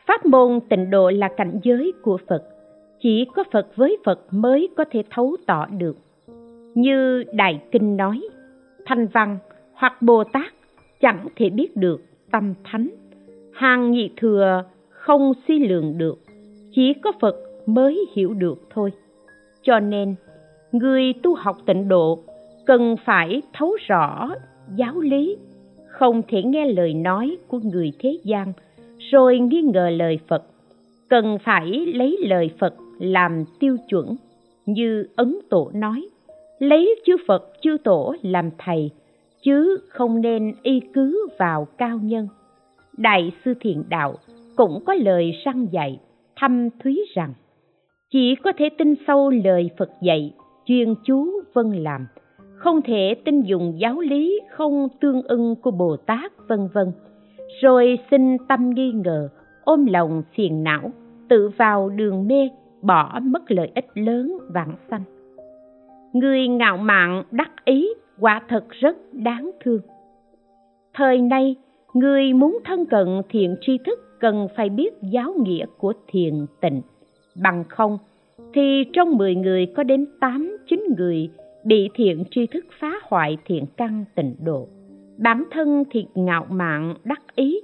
[0.08, 2.43] pháp môn tịnh độ là cảnh giới của phật.
[2.99, 5.97] Chỉ có phật với phật mới có thể thấu tỏ được.
[6.76, 8.22] Như đại kinh nói,
[8.86, 9.38] thanh văn
[9.74, 10.53] hoặc bồ tát
[11.01, 12.01] chẳng thể biết được
[12.32, 12.89] tâm thánh.
[13.53, 16.20] Hàng nhị thừa không suy lượng được,
[16.72, 17.36] chỉ có phật
[17.66, 18.91] mới hiểu được thôi.
[19.62, 20.16] Cho nên,
[20.72, 22.20] người tu học tịnh độ
[22.66, 24.30] cần phải thấu rõ
[24.76, 25.38] giáo lý
[26.00, 28.54] không thể nghe lời nói của người thế gian
[29.12, 30.43] rồi nghi ngờ lời phật
[31.10, 34.16] cần phải lấy lời phật làm tiêu chuẩn
[34.66, 36.08] như ấn tổ nói
[36.60, 38.91] lấy chư Phật chư Tổ làm thầy,
[39.43, 42.28] chứ không nên y cứ vào cao nhân.
[42.98, 44.16] Đại sư Thiện Đạo
[44.56, 46.00] cũng có lời răng dạy,
[46.36, 47.34] thâm thúy rằng,
[48.12, 50.34] chỉ có thể tin sâu lời Phật dạy,
[50.66, 52.08] chuyên chú vân làm,
[52.58, 56.91] không thể tin dùng giáo lý không tương ưng của bồ tát vân vân.
[57.62, 59.30] Rồi sinh tâm nghi ngờ
[59.64, 60.91] ôm lòng phiền não
[61.30, 62.49] tự vào đường mê
[62.82, 65.03] bỏ mất lợi ích lớn vạn sanh.
[66.14, 67.88] Người ngạo mạn đắc ý
[68.20, 69.82] quả thật rất đáng thương.
[70.93, 71.55] Thời nay
[71.93, 76.82] người muốn thân cận thiện tri thức cần phải biết giáo nghĩa của thiền tịnh.
[77.41, 77.97] Bằng không
[78.53, 81.30] thì trong 10 người có đến 8, 9 người
[81.68, 84.68] bị thiện tri thức phá hoại thiện căn tịnh độ.
[85.18, 87.59] Bản thân thì ngạo mạn đắc ý,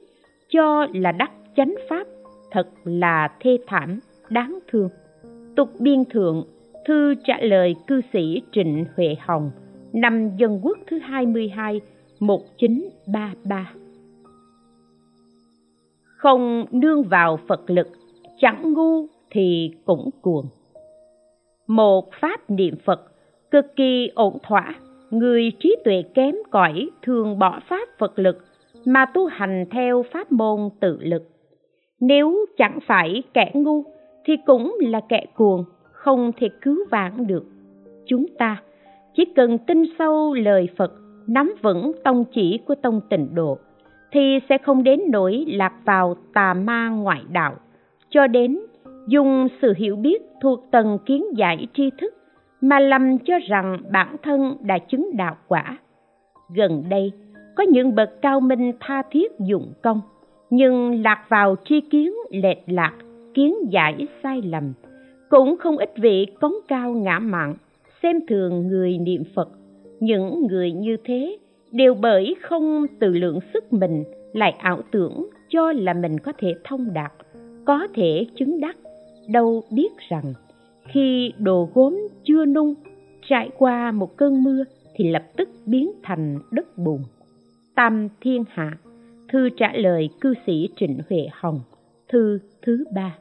[0.50, 2.08] cho là đắc chánh pháp,
[2.52, 4.00] thật là thê thảm,
[4.30, 4.90] đáng thương.
[5.56, 6.44] Tục biên thượng,
[6.86, 9.52] thư trả lời cư sĩ Trịnh Huệ Hồng,
[9.94, 11.82] năm Dân Quốc thứ 22,
[12.20, 13.72] 1933.
[16.04, 17.88] Không nương vào Phật lực,
[18.40, 20.46] chẳng ngu thì cũng cuồng.
[21.68, 23.13] Một pháp niệm Phật
[23.54, 24.74] cực kỳ ổn thỏa,
[25.12, 28.38] người trí tuệ kém cỏi thường bỏ pháp Phật lực
[28.86, 31.24] mà tu hành theo pháp môn tự lực.
[32.00, 33.84] Nếu chẳng phải kẻ ngu
[34.26, 37.44] thì cũng là kẻ cuồng, không thể cứu vãn được.
[38.06, 38.62] Chúng ta
[39.16, 40.92] chỉ cần tin sâu lời Phật,
[41.28, 43.58] nắm vững tông chỉ của tông tịnh độ,
[44.12, 47.56] thì sẽ không đến nỗi lạc vào tà ma ngoại đạo,
[48.10, 48.60] cho đến
[49.08, 52.14] dùng sự hiểu biết thuộc tầng kiến giải tri thức
[52.64, 55.78] mà lầm cho rằng bản thân đã chứng đạo quả.
[56.56, 57.12] Gần đây,
[57.56, 60.02] có những bậc cao minh tha thiết dụng công,
[60.50, 62.94] nhưng lạc vào tri kiến lệch lạc,
[63.34, 64.74] kiến giải sai lầm.
[65.30, 67.56] Cũng không ít vị cống cao ngã mạn,
[68.04, 69.50] xem thường người niệm Phật.
[70.00, 71.38] Những người như thế
[71.72, 74.04] đều bởi không tự lượng sức mình
[74.34, 77.12] lại ảo tưởng cho là mình có thể thông đạt,
[77.66, 78.78] có thể chứng đắc.
[79.30, 80.34] Đâu biết rằng
[80.86, 82.74] khi đồ gốm chưa nung,
[83.30, 84.64] trải qua một cơn mưa
[84.96, 87.02] thì lập tức biến thành đất bùn.
[87.76, 88.78] Tam thiên hạ,
[89.30, 91.60] thư trả lời cư sĩ trịnh huệ hồng,
[92.10, 93.16] thư thứ ba.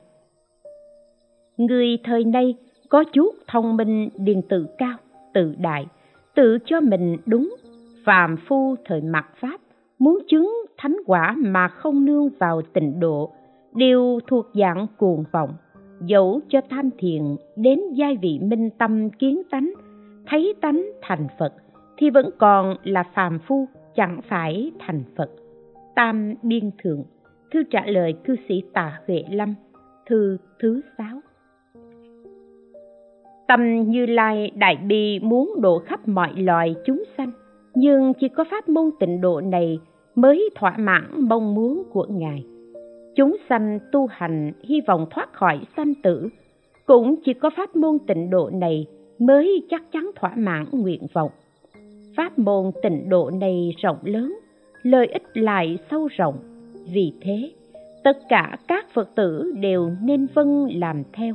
[1.57, 2.55] Người thời nay
[2.89, 4.97] có chút thông minh điền tự cao,
[5.35, 5.87] tự đại,
[6.35, 7.55] tự cho mình đúng,
[8.05, 9.61] phàm phu thời mặt pháp,
[9.99, 13.31] muốn chứng thánh quả mà không nương vào tịnh độ,
[13.75, 15.55] đều thuộc dạng cuồng vọng
[16.07, 17.23] dẫu cho tham thiền
[17.57, 19.73] đến giai vị minh tâm kiến tánh,
[20.27, 21.55] thấy tánh thành phật,
[21.97, 25.31] thì vẫn còn là phàm phu, chẳng phải thành phật.
[25.95, 27.05] Tam biên thượng,
[27.53, 29.55] thư trả lời cư sĩ tà huệ lâm,
[30.07, 31.21] thư thứ sáu.
[33.49, 37.33] Tâm như lai đại bi muốn độ khắp mọi loài chúng sanh,
[37.75, 39.79] nhưng chỉ có pháp môn tịnh độ này
[40.15, 42.45] mới thỏa mãn mong muốn của ngài
[43.17, 46.29] chúng sanh tu hành, hy vọng thoát khỏi sanh tử.
[46.87, 48.87] Cũng chỉ có pháp môn tịnh độ này
[49.19, 51.31] mới chắc chắn thỏa mãn nguyện vọng.
[52.17, 54.35] Pháp môn tịnh độ này rộng lớn,
[54.83, 56.37] lợi ích lại sâu rộng.
[56.93, 57.53] Vì thế,
[58.05, 61.35] tất cả các phật tử đều nên vâng làm theo.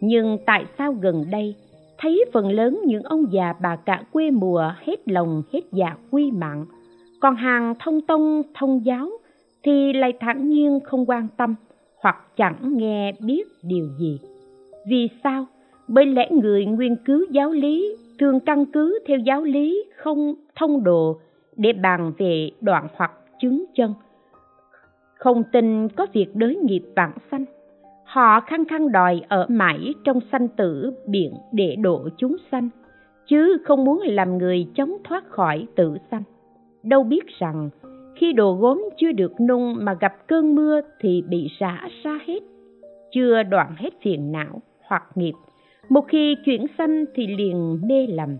[0.00, 1.54] Nhưng tại sao gần đây,
[1.98, 6.30] thấy phần lớn những ông già bà cả quê mùa hết lòng hết dạ quy
[6.30, 6.66] mạng,
[7.20, 9.10] còn hàng thông tông, thông giáo
[9.62, 11.54] thì lại thản nhiên không quan tâm,
[12.00, 14.20] hoặc chẳng nghe biết điều gì.
[14.86, 15.46] Vì sao?
[15.88, 20.84] Bởi lẽ người nguyên cứu giáo lý, thường căn cứ theo giáo lý không thông
[20.84, 21.16] đồ
[21.56, 23.94] để bàn về đoạn hoặc chứng chân.
[25.14, 27.44] Không tin có việc đới nghiệp vãng sanh.
[28.04, 32.68] Họ khăng khăng đòi ở mãi trong sanh tử biện để độ chúng sanh,
[33.26, 36.22] chứ không muốn làm người chống thoát khỏi tử sanh.
[36.82, 37.70] Đâu biết rằng
[38.20, 42.40] khi đồ gốm chưa được nung mà gặp cơn mưa thì bị rã ra hết,
[43.12, 45.32] chưa đoạn hết phiền não hoặc nghiệp.
[45.88, 48.36] Một khi chuyển sanh thì liền mê lầm,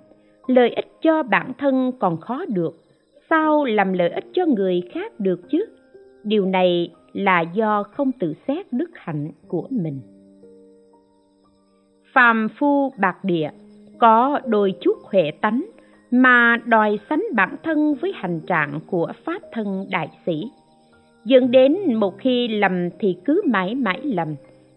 [0.47, 2.75] lợi ích cho bản thân còn khó được.
[3.31, 5.65] Sao làm lợi ích cho người khác được chứ?
[6.25, 10.01] Điều này là do không tự xét đức hạnh của mình.
[12.13, 13.51] Phàm phu bạc địa,
[13.99, 15.65] có đôi chút huệ tánh
[16.11, 20.51] mà đòi sánh bản thân với hành trạng của pháp thân đại sĩ.
[21.25, 24.29] Dẫn đến một khi lầm thì cứ mãi mãi lầm.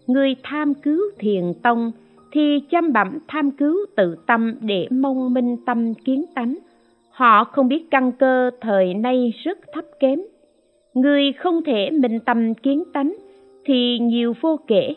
[0.06, 1.92] Người tham cứu thiền tông
[2.32, 6.58] thì chăm bẩm tham cứu tự tâm để mong minh tâm kiến tánh.
[7.10, 10.20] Họ không biết căn cơ thời nay rất thấp kém.
[10.94, 13.16] Người không thể minh tâm kiến tánh
[13.64, 14.94] thì nhiều vô kể,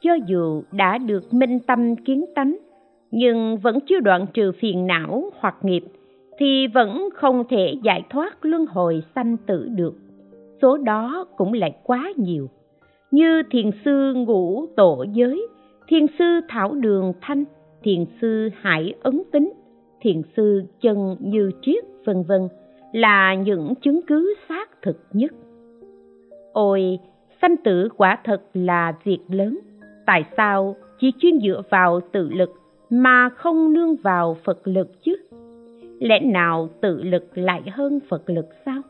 [0.00, 2.56] cho dù đã được minh tâm kiến tánh
[3.10, 5.84] nhưng vẫn chưa đoạn trừ phiền não hoặc nghiệp,
[6.38, 9.94] thì vẫn không thể giải thoát luân hồi sanh tử được.
[10.62, 12.48] Số đó cũng lại quá nhiều.
[13.10, 15.46] Như thiền sư ngũ tổ giới,
[15.88, 17.44] thiền sư thảo đường thanh,
[17.82, 19.52] thiền sư hải ấn tính,
[20.00, 22.48] thiền sư chân như triết, vân vân
[22.92, 25.32] là những chứng cứ xác thực nhất.
[26.52, 26.98] Ôi,
[27.42, 29.58] sanh tử quả thật là việc lớn.
[30.06, 32.50] Tại sao chỉ chuyên dựa vào tự lực
[32.90, 35.16] mà không nương vào phật lực chứ?
[36.00, 38.82] Lẽ nào tự lực lại hơn phật lực sao?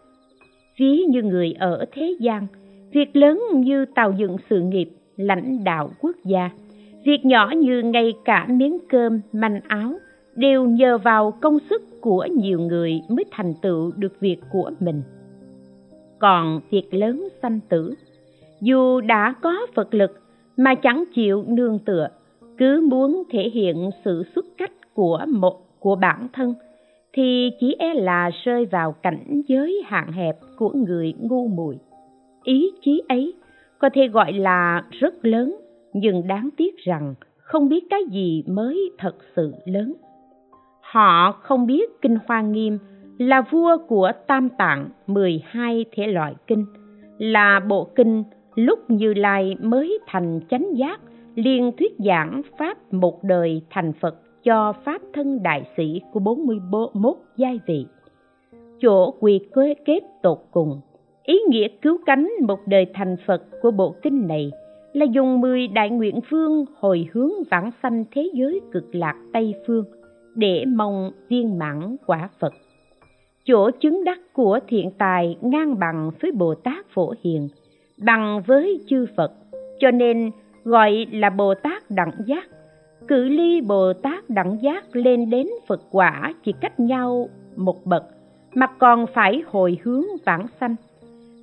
[0.79, 2.47] Ví như người ở thế gian,
[2.93, 6.51] việc lớn như tạo dựng sự nghiệp lãnh đạo quốc gia,
[7.05, 9.95] việc nhỏ như ngay cả miếng cơm, manh áo,
[10.37, 15.03] đều nhờ vào công sức của nhiều người mới thành tựu được việc của mình.
[16.19, 17.95] Còn việc lớn sanh tử,
[18.61, 20.21] dù đã có phật lực
[20.57, 22.09] mà chẳng chịu nương tựa
[22.59, 26.55] cứ muốn thể hiện sự xuất cách của một, của bản thân,
[27.13, 31.79] thì chỉ e là rơi vào cảnh giới hạn hẹp của người ngu muội.
[32.45, 33.35] Ý chí ấy
[33.79, 35.57] có thể gọi là rất lớn,
[35.93, 39.95] nhưng đáng tiếc rằng không biết cái gì mới thật sự lớn.
[40.81, 42.79] Họ không biết kinh hoa nghiêm
[43.19, 46.67] là vua của tam tạng 12 thể loại kinh,
[47.19, 51.01] là bộ kinh lúc như lai mới thành chánh giác
[51.45, 54.15] liên thuyết giảng pháp một đời thành phật
[54.45, 57.87] cho pháp thân đại sĩ của 41 giai vị.
[58.81, 59.41] Chỗ quy
[59.85, 60.81] kết tột cùng,
[61.25, 64.51] ý nghĩa cứu cánh một đời thành phật của bộ kinh này
[64.93, 69.55] là dùng mười đại nguyện phương hồi hướng vãng sanh thế giới cực lạc tây
[69.67, 69.85] phương
[70.35, 72.53] để mong viên mãn quả phật.
[73.45, 77.49] Chỗ chứng đắc của thiện tài ngang bằng với bồ tát phổ hiền,
[77.99, 79.33] bằng với chư phật,
[79.79, 80.31] cho nên
[80.69, 82.47] gọi là bồ tát đẳng giác.
[83.09, 88.05] Cự ly bồ tát đẳng giác lên đến phật quả chỉ cách nhau một bậc,
[88.55, 90.77] mà còn phải hồi hướng vãng sanh.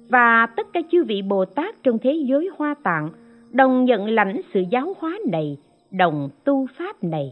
[0.09, 3.09] Và tất cả chư vị bồ tát trong thế giới hoa tạng
[3.51, 5.57] đồng nhận lãnh sự giáo hóa này,
[5.91, 7.31] đồng tu pháp này.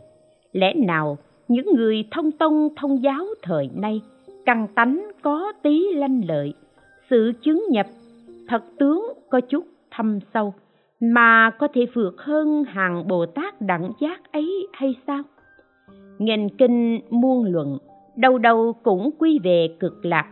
[0.52, 1.18] Lẽ nào
[1.48, 4.02] những người thông tông, thông giáo thời nay
[4.46, 6.54] căn tánh, có tí lanh lợi,
[7.10, 7.86] sự chứng nhập,
[8.48, 10.54] thật tướng có chút thâm sâu?
[11.04, 15.24] Mà có thể vượt hơn hàng bồ tát đẳng giác ấy hay sao?
[16.18, 17.78] Ngành kinh muôn luận,
[18.16, 20.28] đâu đâu cũng quy về cực lạc.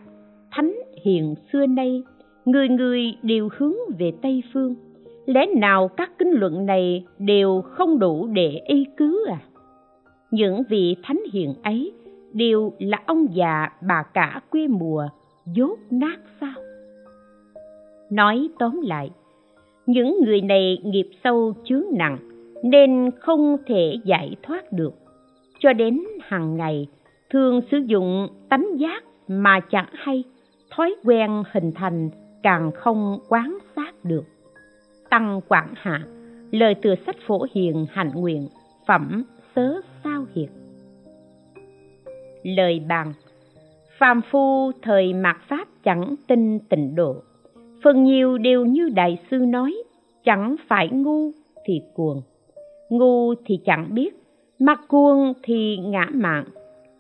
[0.52, 2.04] Thánh hiện xưa nay,
[2.46, 4.76] người người đều hướng về tây phương.
[5.26, 9.40] Lẽ nào các kinh luận này đều không đủ để y cứ à?
[10.32, 11.94] Những vị thánh hiền ấy
[12.34, 15.08] đều là ông già bà cả quê mùa,
[15.46, 16.54] dốt nát sao?
[18.10, 19.10] Nói tóm lại
[19.86, 22.18] những người này nghiệp sâu chướng nặng,
[22.64, 24.94] nên không thể giải thoát được.
[25.60, 26.88] Cho đến hàng ngày,
[27.30, 30.24] thường sử dụng tánh giác mà chẳng hay,
[30.72, 32.10] thói quen hình thành
[32.44, 34.24] càng không quán sát được.
[35.10, 36.02] Tăng quảng hạ,
[36.52, 38.48] lời từ sách phổ hiền hạnh nguyện,
[38.88, 39.24] phẩm
[39.56, 40.50] sớ sao hiệt.
[42.44, 43.14] Lời bàn,
[44.00, 47.16] phàm phu thời mạt pháp chẳng tin tịnh độ
[47.84, 49.76] phần nhiều đều như đại sư nói
[50.24, 51.32] chẳng phải ngu
[51.66, 52.22] thì cuồng.
[52.90, 54.10] Ngu thì chẳng biết
[54.60, 56.46] mà cuồng thì ngã mạng,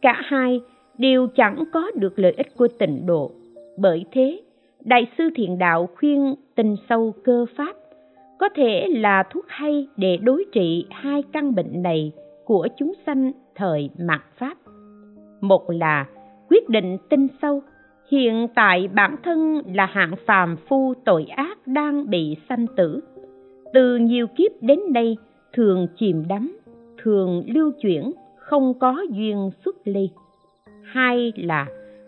[0.01, 0.61] cả hai
[0.97, 3.31] đều chẳng có được lợi ích của tịnh độ.
[3.77, 4.41] Bởi thế
[4.85, 7.75] đại sư thiền đạo khuyên tình sâu cơ pháp
[8.39, 12.11] có thể là thuốc hay để đối trị hai căn bệnh này
[12.45, 14.57] của chúng sanh thời mạt pháp.
[15.41, 16.05] Một là
[16.49, 17.61] quyết định tinh sâu
[18.11, 22.99] hiện tại bản thân là hạng phàm phu tội ác đang bị sanh tử.
[23.73, 25.17] Từ nhiều kiếp đến đây
[25.53, 26.57] thường chìm đắm
[27.03, 30.09] thường lưu chuyển không có duyên xuất ly.
[30.83, 31.65] Hai là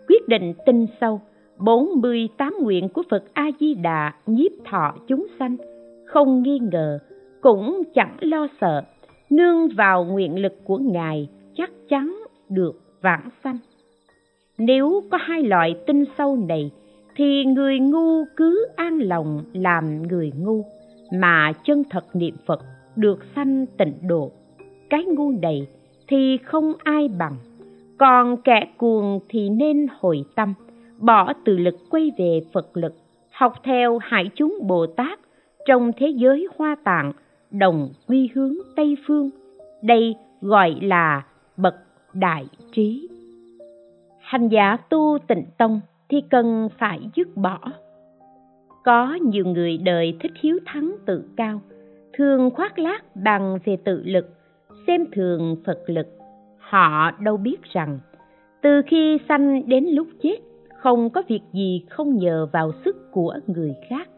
[0.08, 1.20] quyết định tinh sâu
[1.58, 5.56] bốn mươi tám nguyện của Phật A Di Đà nhiếp thọ chúng sanh,
[6.06, 6.98] không nghi ngờ,
[7.40, 8.82] cũng chẳng lo sợ,
[9.30, 13.58] nương vào nguyện lực của Ngài chắc chắn được vãng sanh.
[14.58, 16.70] Nếu có hai loại tinh sâu này,
[17.16, 20.64] thì người ngu cứ an lòng làm người ngu,
[21.12, 22.60] mà chân thật niệm Phật
[22.96, 24.30] được sanh tịnh độ.
[24.90, 25.66] Cái ngu này
[26.08, 27.36] thì không ai bằng,
[27.98, 30.54] còn kẻ cuồng thì nên hồi tâm,
[30.98, 32.94] bỏ từ lực quay về Phật lực,
[33.30, 35.18] học theo hải chúng Bồ Tát
[35.66, 37.12] trong thế giới hoa tạng,
[37.50, 39.30] đồng quy hướng Tây Phương.
[39.82, 41.22] Đây gọi là
[41.56, 41.74] bậc
[42.12, 43.08] đại trí.
[44.24, 47.58] Hành giả tu tịnh tông thì cần phải dứt bỏ.
[48.84, 51.60] Có nhiều người đời thích hiếu thắng tự cao,
[52.12, 54.28] thường khoác lác bằng về tự lực,
[54.86, 56.06] xem thường Phật lực.
[56.58, 57.98] Họ đâu biết rằng,
[58.62, 60.36] từ khi sanh đến lúc chết
[60.78, 64.08] không có việc gì không nhờ vào sức của người khác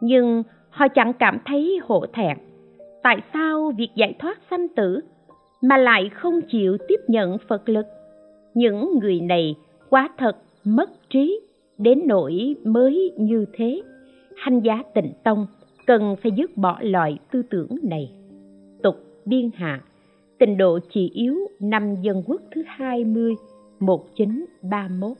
[0.00, 2.38] nhưng họ chẳng cảm thấy hổ thẹn
[3.02, 5.00] tại sao việc giải thoát sanh tử
[5.62, 7.86] mà lại không chịu tiếp nhận phật lực
[8.54, 9.54] những người này
[9.90, 11.40] quá thật, mất trí,
[11.78, 13.82] đến nỗi mới như thế.
[14.36, 15.46] Hành giá tịnh tông
[15.86, 18.12] cần phải dứt bỏ loại tư tưởng này.
[18.82, 19.80] Tục biên hạ
[20.38, 23.34] tình độ chỉ yếu năm dân quốc thứ hai mươi,
[23.80, 25.16] một chín ba mốt.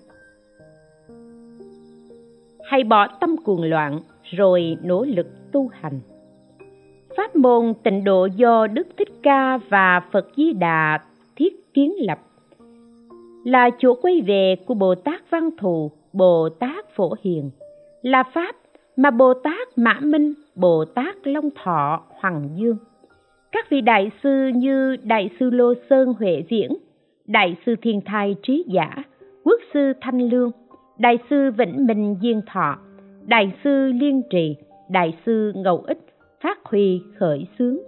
[2.65, 6.01] Hay bỏ tâm cuồng loạn rồi nỗ lực tu hành.
[7.17, 10.99] Pháp môn tịnh độ do đức thích ca và phật di đà
[11.37, 12.19] thiết kiến lập
[13.45, 17.51] là chỗ quay về của bồ tát văn thù, bồ tát phổ hiền.
[18.03, 18.57] Là pháp
[18.97, 22.77] mà bồ tát mã minh, bồ tát long thọ, hoàng dương.
[23.53, 26.71] Các vị đại sư như đại sư lô sơn huệ viễn
[27.27, 28.95] đại sư thiên thai trí giả,
[29.45, 30.51] quốc sư thanh lương,
[30.99, 32.79] đại sư vĩnh minh diên thọ,
[33.27, 34.57] đại sư liên trì,
[34.91, 35.99] đại sư Ngậu ích,
[36.43, 37.83] phát huy khởi sướng.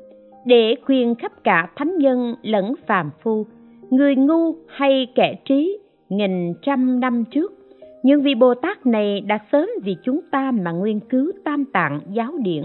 [0.45, 3.47] Để khuyên khắp cả thánh nhân lẫn phàm phu
[3.91, 5.79] người ngu hay kẻ trí,
[6.09, 7.53] nghìn trăm năm trước.
[8.03, 12.01] Nhưng vì bồ tát này đã sớm vì chúng ta mà nghiên cứu tam tạng
[12.13, 12.63] giáo điển.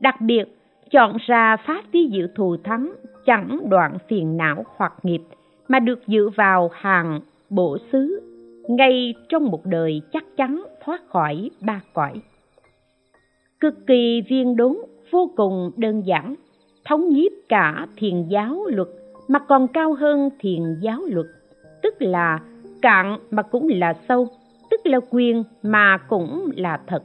[0.00, 0.44] Đặc biệt,
[0.90, 2.92] chọn ra pháp tí dự thù thắng,
[3.26, 5.22] chẳng đoạn phiền não hoặc nghiệp,
[5.68, 8.20] mà được dự vào hàng bổ xứ,
[8.68, 12.12] ngay trong một đời chắc chắn thoát khỏi ba cõi.
[13.60, 14.76] Cực kỳ viên đốn,
[15.10, 16.34] vô cùng đơn giản,
[16.84, 18.88] thống nhiếp cả thiền giáo luật
[19.28, 21.26] mà còn cao hơn thiền giáo luật,
[21.82, 22.40] tức là
[22.82, 24.28] cạn mà cũng là sâu,
[24.70, 27.02] tức là quyền mà cũng là thật.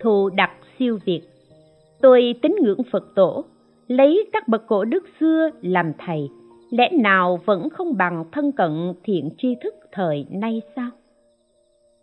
[0.00, 1.22] Thù đặc siêu việt,
[2.00, 3.44] tôi tín ngưỡng phật tổ,
[3.88, 6.28] lấy các bậc cổ đức xưa làm thầy,
[6.70, 10.90] lẽ nào vẫn không bằng thân cận thiện tri thức thời nay sao?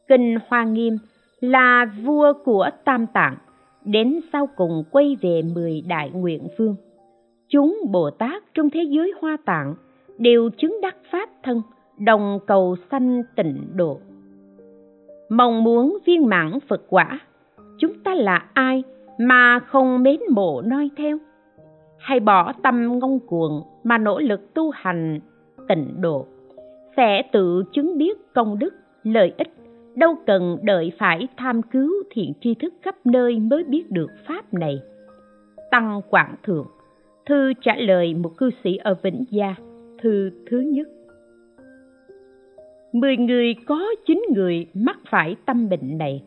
[0.07, 0.97] Kinh hoa nghiêm
[1.39, 3.37] là vua của tam tạng,
[3.85, 6.75] đến sau cùng quay về mười đại nguyện vương
[7.51, 9.75] chúng bồ tát trong thế giới hoa tạng
[10.17, 11.61] đều chứng đắc pháp thân,
[11.99, 13.99] đồng cầu sanh tịnh độ.
[15.29, 17.19] Mong muốn viên mãn phật quả,
[17.79, 18.83] chúng ta là ai
[19.19, 21.17] mà không mến mộ noi theo?
[21.99, 25.19] Hay bỏ tâm ngông cuồng mà nỗ lực tu hành,
[25.67, 26.25] tịnh độ.
[26.97, 28.73] Sẽ tự chứng biết công đức,
[29.03, 29.53] lợi ích,
[29.95, 34.53] đâu cần đợi phải tham cứu thiện tri thức khắp nơi mới biết được pháp
[34.53, 34.81] này.
[35.71, 36.67] Tăng quảng thượng
[37.25, 39.55] thư trả lời một cư sĩ ở vĩnh gia,
[40.01, 40.87] thư thứ nhất.
[42.93, 46.23] Mười người có chín người mắc phải tâm bệnh này.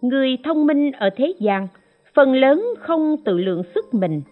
[0.00, 1.68] Người thông minh ở thế gian,
[2.14, 4.22] phần lớn không tự lượng sức mình,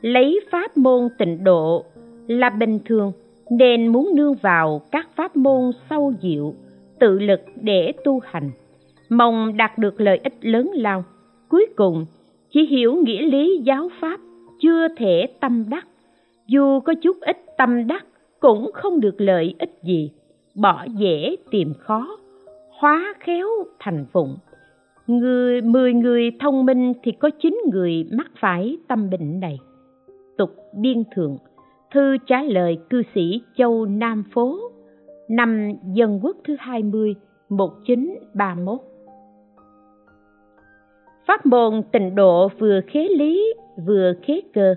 [0.00, 1.84] lấy pháp môn tịnh độ
[2.26, 3.12] là bình thường,
[3.50, 6.54] nên muốn nương vào các pháp môn sâu diệu,
[6.98, 8.50] tự lực để tu hành.
[9.08, 11.04] Mong đạt được lợi ích lớn lao.
[11.48, 12.06] Cuối cùng,
[12.50, 14.20] chỉ hiểu nghĩa lý giáo pháp
[14.60, 15.86] chưa thể tâm đắc.
[16.46, 18.06] Dù có chút ít tâm đắc,
[18.40, 20.10] cũng không được lợi ích gì.
[20.54, 22.18] Bỏ dễ tìm khó,
[22.70, 23.48] hóa khéo
[23.78, 24.36] thành phụng.
[25.06, 29.58] Người, mười người thông minh thì có chín người mắc phải tâm bệnh này.
[30.38, 31.38] Tục biên thượng,
[31.94, 34.58] thư trả lời cư sĩ châu nam phố,
[35.28, 37.14] năm dân quốc thứ hai mươi,
[37.48, 38.80] một chín ba mốt
[41.26, 43.54] pháp môn tịnh độ vừa khế lý,
[43.86, 44.74] vừa khế cơ.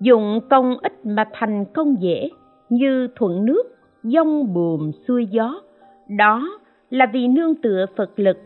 [0.00, 2.30] Dụng công ít mà thành công dễ,
[2.68, 3.62] như thuận nước,
[4.02, 5.60] dông buồm xuôi gió.
[6.08, 6.58] Đó
[6.90, 8.36] là vì nương tựa phật lực.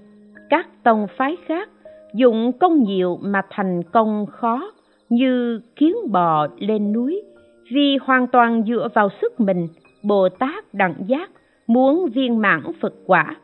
[0.51, 1.69] Các tông phái khác,
[2.15, 4.73] dụng công nhiều mà thành công khó,
[5.09, 7.23] như kiến bò lên núi.
[7.73, 9.69] Vì hoàn toàn dựa vào sức mình,
[10.05, 11.31] bồ tát đẳng giác
[11.67, 13.37] muốn viên mãn phật quả,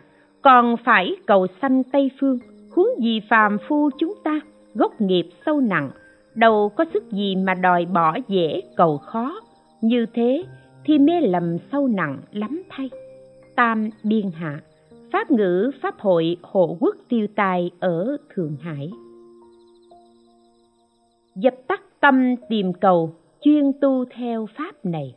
[0.42, 2.38] còn phải cầu sanh tây phương
[2.74, 4.40] huống gì phàm phu chúng ta,
[4.74, 5.90] gốc nghiệp sâu nặng,
[6.34, 9.40] đâu có sức gì mà đòi bỏ dễ cầu khó.
[9.80, 10.44] Như thế
[10.84, 12.90] thì mê lầm sâu nặng lắm thay.
[13.56, 14.60] Tam biên hạ,
[15.12, 18.90] pháp ngữ, pháp hội, hộ quốc tiêu tài ở thượng hải.
[21.34, 25.14] Dập tắt tâm tìm cầu, chuyên tu theo pháp này.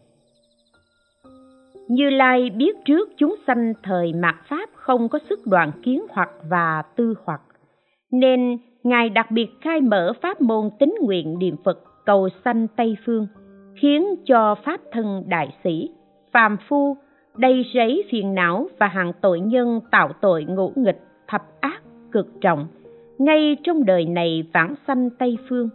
[1.87, 6.29] Như lai biết trước chúng sanh thời mạt pháp không có sức đoạn kiến hoặc
[6.49, 7.41] và tư hoặc
[8.11, 12.97] nên ngài đặc biệt khai mở pháp môn tín nguyện niệm phật cầu sanh tây
[13.05, 13.27] phương,
[13.75, 15.89] khiến cho pháp thân đại sĩ,
[16.31, 16.97] phàm phu,
[17.37, 21.81] đầy rẫy phiền não và hàng tội nhân tạo tội ngũ nghịch, thập ác,
[22.11, 22.67] cực trọng,
[23.17, 25.69] ngay trong đời này vãng sanh tây phương.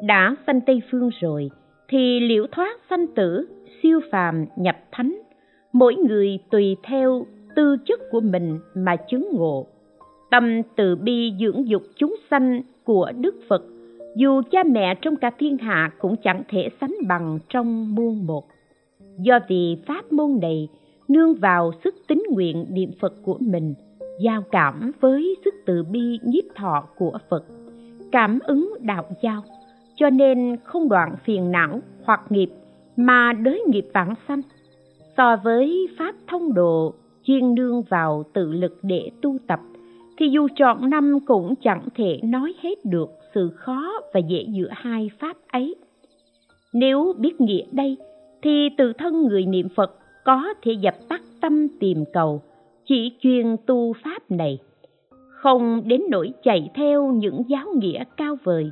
[0.00, 1.50] Đã sanh tây phương rồi,
[1.88, 3.48] thì liễu thoát sanh tử,
[3.82, 5.18] siêu phàm nhập thánh,
[5.72, 9.66] mỗi người tùy theo tư chất của mình mà chứng ngộ
[10.32, 13.62] tâm từ bi dưỡng dục chúng sanh của đức phật.
[14.16, 18.44] Dù cha mẹ trong cả thiên hạ cũng chẳng thể sánh bằng trong muôn một.
[19.18, 20.68] Do vì pháp môn này,
[21.08, 23.74] nương vào sức tín nguyện niệm phật của mình,
[24.20, 27.44] giao cảm với sức từ bi nhiếp thọ của phật,
[28.12, 29.42] cảm ứng đạo giao.
[29.96, 32.48] Cho nên không đoạn phiền não hoặc nghiệp,
[32.96, 34.40] mà đới nghiệp vãng sanh.
[35.16, 39.60] So với pháp thông độ chuyên nương vào tự lực để tu tập
[40.18, 44.68] thì dù chọn năm cũng chẳng thể nói hết được sự khó và dễ giữa
[44.70, 45.74] hai pháp ấy.
[46.72, 47.96] Nếu biết nghĩa đây,
[48.42, 52.42] thì tự thân người niệm phật có thể dập tắt tâm tìm cầu,
[52.84, 54.58] chỉ chuyên tu pháp này.
[55.28, 58.70] Không đến nỗi chạy theo những giáo nghĩa cao vời,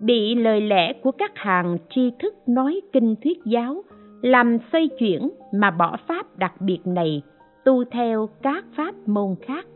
[0.00, 3.82] bị lời lẽ của các hàng tri thức nói kinh thuyết giáo,
[4.22, 7.22] làm xoay chuyển mà bỏ pháp đặc biệt này,
[7.64, 9.66] tu theo các pháp môn khác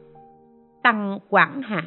[0.86, 1.84] tăng quảng hạ.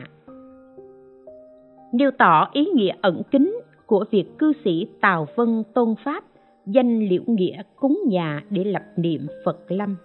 [1.93, 6.23] Nêu tỏ ý nghĩa ẩn kín của việc cư sĩ tào vân tôn pháp
[6.65, 9.95] danh liễu nghĩa cúng nhà để lập niệm phật lâm.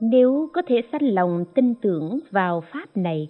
[0.00, 3.28] Nếu có thể sanh lòng tin tưởng vào pháp này,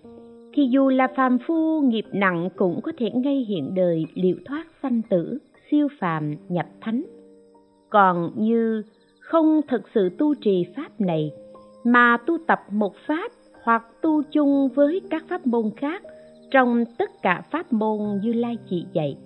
[0.55, 4.64] thì dù là phàm phu nghiệp nặng cũng có thể ngay hiện đời liệu thoát
[4.83, 5.39] sanh tử,
[5.70, 7.03] siêu phàm nhập thánh.
[7.91, 8.83] Còn như
[9.20, 11.31] không thực sự tu trì pháp này,
[11.85, 13.31] mà tu tập một pháp
[13.66, 16.02] hoặc tu chung với các pháp môn khác
[16.50, 19.16] trong tất cả pháp môn như lai chỉ dạy.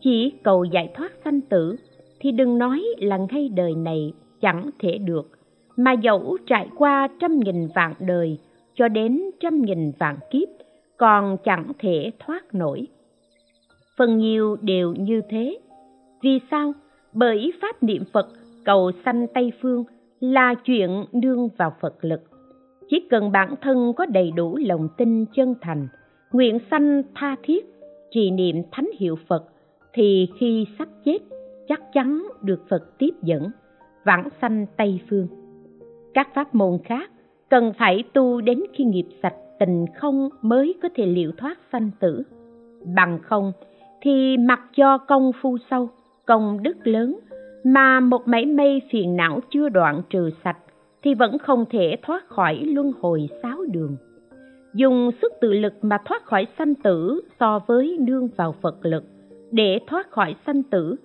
[0.00, 1.76] Chỉ cầu giải thoát sanh tử
[2.20, 5.30] thì đừng nói là ngay đời này chẳng thể được,
[5.76, 8.38] mà dẫu trải qua trăm nghìn vạn đời
[8.74, 10.48] cho đến trăm nghìn vạn kiếp
[10.96, 12.86] còn chẳng thể thoát nổi.
[13.96, 15.58] Phần nhiều đều như thế.
[16.22, 16.72] Vì sao?
[17.12, 18.28] Bởi pháp niệm phật
[18.64, 19.84] cầu sanh tây phương
[20.20, 22.31] là chuyện nương vào phật lực
[22.92, 25.88] chỉ cần bản thân có đầy đủ lòng tin chân thành,
[26.32, 27.66] nguyện sanh tha thiết,
[28.10, 29.44] trì niệm thánh hiệu phật,
[29.92, 31.18] thì khi sắp chết,
[31.68, 33.50] chắc chắn được phật tiếp dẫn,
[34.04, 35.26] vãng sanh tây phương.
[36.14, 37.10] Các pháp môn khác
[37.50, 41.90] cần phải tu đến khi nghiệp sạch, tình không mới có thể liệu thoát sanh
[42.00, 42.22] tử.
[42.94, 43.52] Bằng không
[44.00, 45.88] thì mặc cho công phu sâu,
[46.26, 47.18] công đức lớn,
[47.64, 50.58] mà một mảy may phiền não chưa đoạn trừ sạch
[51.02, 53.96] thì vẫn không thể thoát khỏi luân hồi sáu đường.
[54.74, 59.04] Dùng sức tự lực mà thoát khỏi sanh tử so với nương vào phật lực,
[59.50, 60.96] để thoát khỏi sanh tử,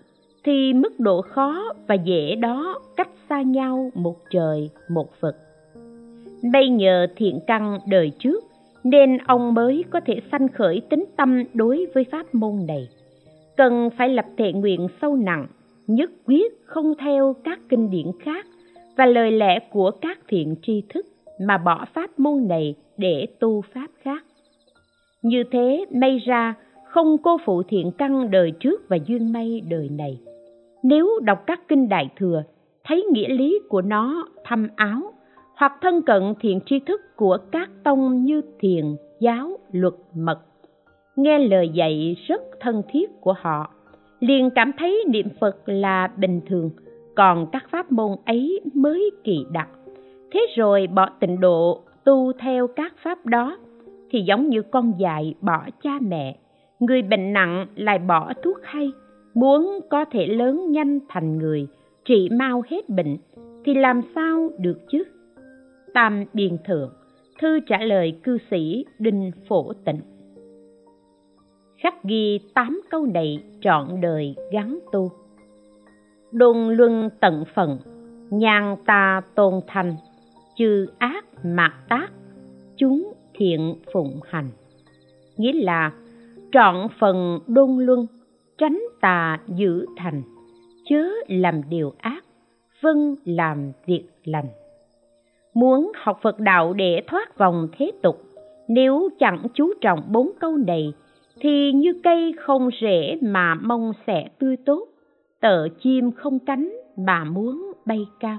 [0.44, 5.36] thì mức độ khó và dễ đó cách xa nhau một trời, một vực
[6.44, 8.44] bây nhờ thiện căn đời trước,
[8.84, 12.90] nên ông mới có thể sanh khởi tính tâm đối với pháp môn này.
[13.58, 15.48] Cần phải lập thệ nguyện sâu nặng,
[15.88, 18.46] nhất quyết không theo các kinh điển khác
[18.98, 21.06] và lời lẽ của các thiện tri thức
[21.48, 24.24] mà bỏ pháp môn này để tu pháp khác.
[25.22, 29.90] Như thế, may ra không cô phụ thiện căn đời trước và duyên may đời
[29.90, 30.20] này.
[30.84, 32.44] Nếu đọc các kinh đại thừa,
[32.84, 35.14] thấy nghĩa lý của nó thâm áo,
[35.56, 38.86] hoặc thân cận thiện tri thức của các tông như thiền,
[39.20, 40.40] giáo, luật, mật,
[41.16, 43.74] nghe lời dạy rất thân thiết của họ,
[44.20, 46.70] liền cảm thấy niệm phật là bình thường
[47.18, 49.70] còn các pháp môn ấy mới kỳ đặc.
[50.32, 53.58] Thế rồi bỏ tịnh độ tu theo các pháp đó
[54.10, 56.38] thì giống như con dại bỏ cha mẹ.
[56.80, 58.92] Người bệnh nặng lại bỏ thuốc hay,
[59.34, 61.68] muốn có thể lớn nhanh thành người,
[62.06, 63.18] trị mau hết bệnh
[63.66, 65.04] thì làm sao được chứ?
[65.94, 66.90] Tam biên thượng,
[67.42, 70.00] thư trả lời cư sĩ đinh phổ tịnh.
[71.78, 75.12] Khắc ghi tám câu này trọn đời gắn tu
[76.32, 77.78] đôn luân tận phận
[78.30, 79.96] nhan ta tôn thành,
[80.56, 82.08] chư ác mạt tác,
[82.78, 84.50] chúng thiện phụng hành.
[85.38, 85.92] Nghĩa là
[86.52, 88.08] trọn phần đôn luân,
[88.58, 90.22] tránh tà giữ thành,
[90.90, 92.24] chớ làm điều ác
[92.82, 94.48] vâng làm việc lành.
[95.54, 98.24] Muốn học phật đạo để thoát vòng thế tục,
[98.68, 100.94] nếu chẳng chú trọng bốn câu này,
[101.40, 104.88] thì như cây không rễ mà mong sẽ tươi tốt
[105.42, 108.38] tợ chim không cánh mà muốn bay cao.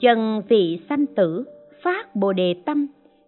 [0.00, 1.44] Chân vị sanh tử,
[1.82, 2.86] phát bồ đề tâm,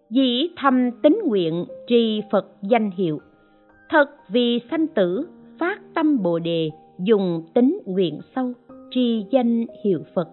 [0.09, 3.19] dĩ thầm tính nguyện trì phật danh hiệu.
[3.89, 5.27] Thật vì sanh tử,
[5.59, 6.69] phát tâm bồ đề,
[6.99, 8.53] dùng tính nguyện sâu,
[8.91, 10.29] tri danh hiệu phật.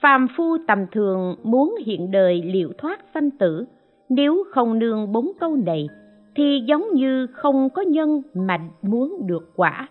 [0.00, 3.64] Phàm phu tầm thường muốn hiện đời liệu thoát sanh tử,
[4.08, 5.88] nếu không nương bốn câu này,
[6.36, 9.88] thì giống như không có nhân mà muốn được quả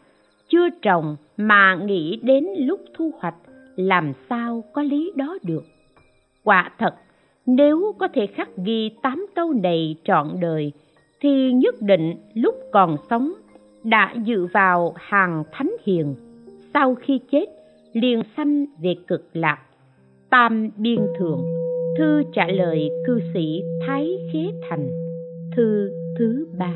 [0.50, 3.36] chưa trồng mà nghĩ đến lúc thu hoạch,
[3.76, 5.64] làm sao có lý đó được?
[6.44, 6.96] Quả thật,
[7.46, 10.72] nếu có thể khắc ghi tám câu này trọn đời,
[11.22, 13.34] thì nhất định lúc còn sống,
[13.84, 16.16] đã dự vào hàng thánh hiền.
[16.74, 17.46] Sau khi chết,
[17.94, 19.60] liền sanh về cực lạc.
[20.30, 21.42] Tam biên thượng,
[21.98, 24.90] thư trả lời cư sĩ thái khế thành,
[25.56, 26.74] thư thứ ba.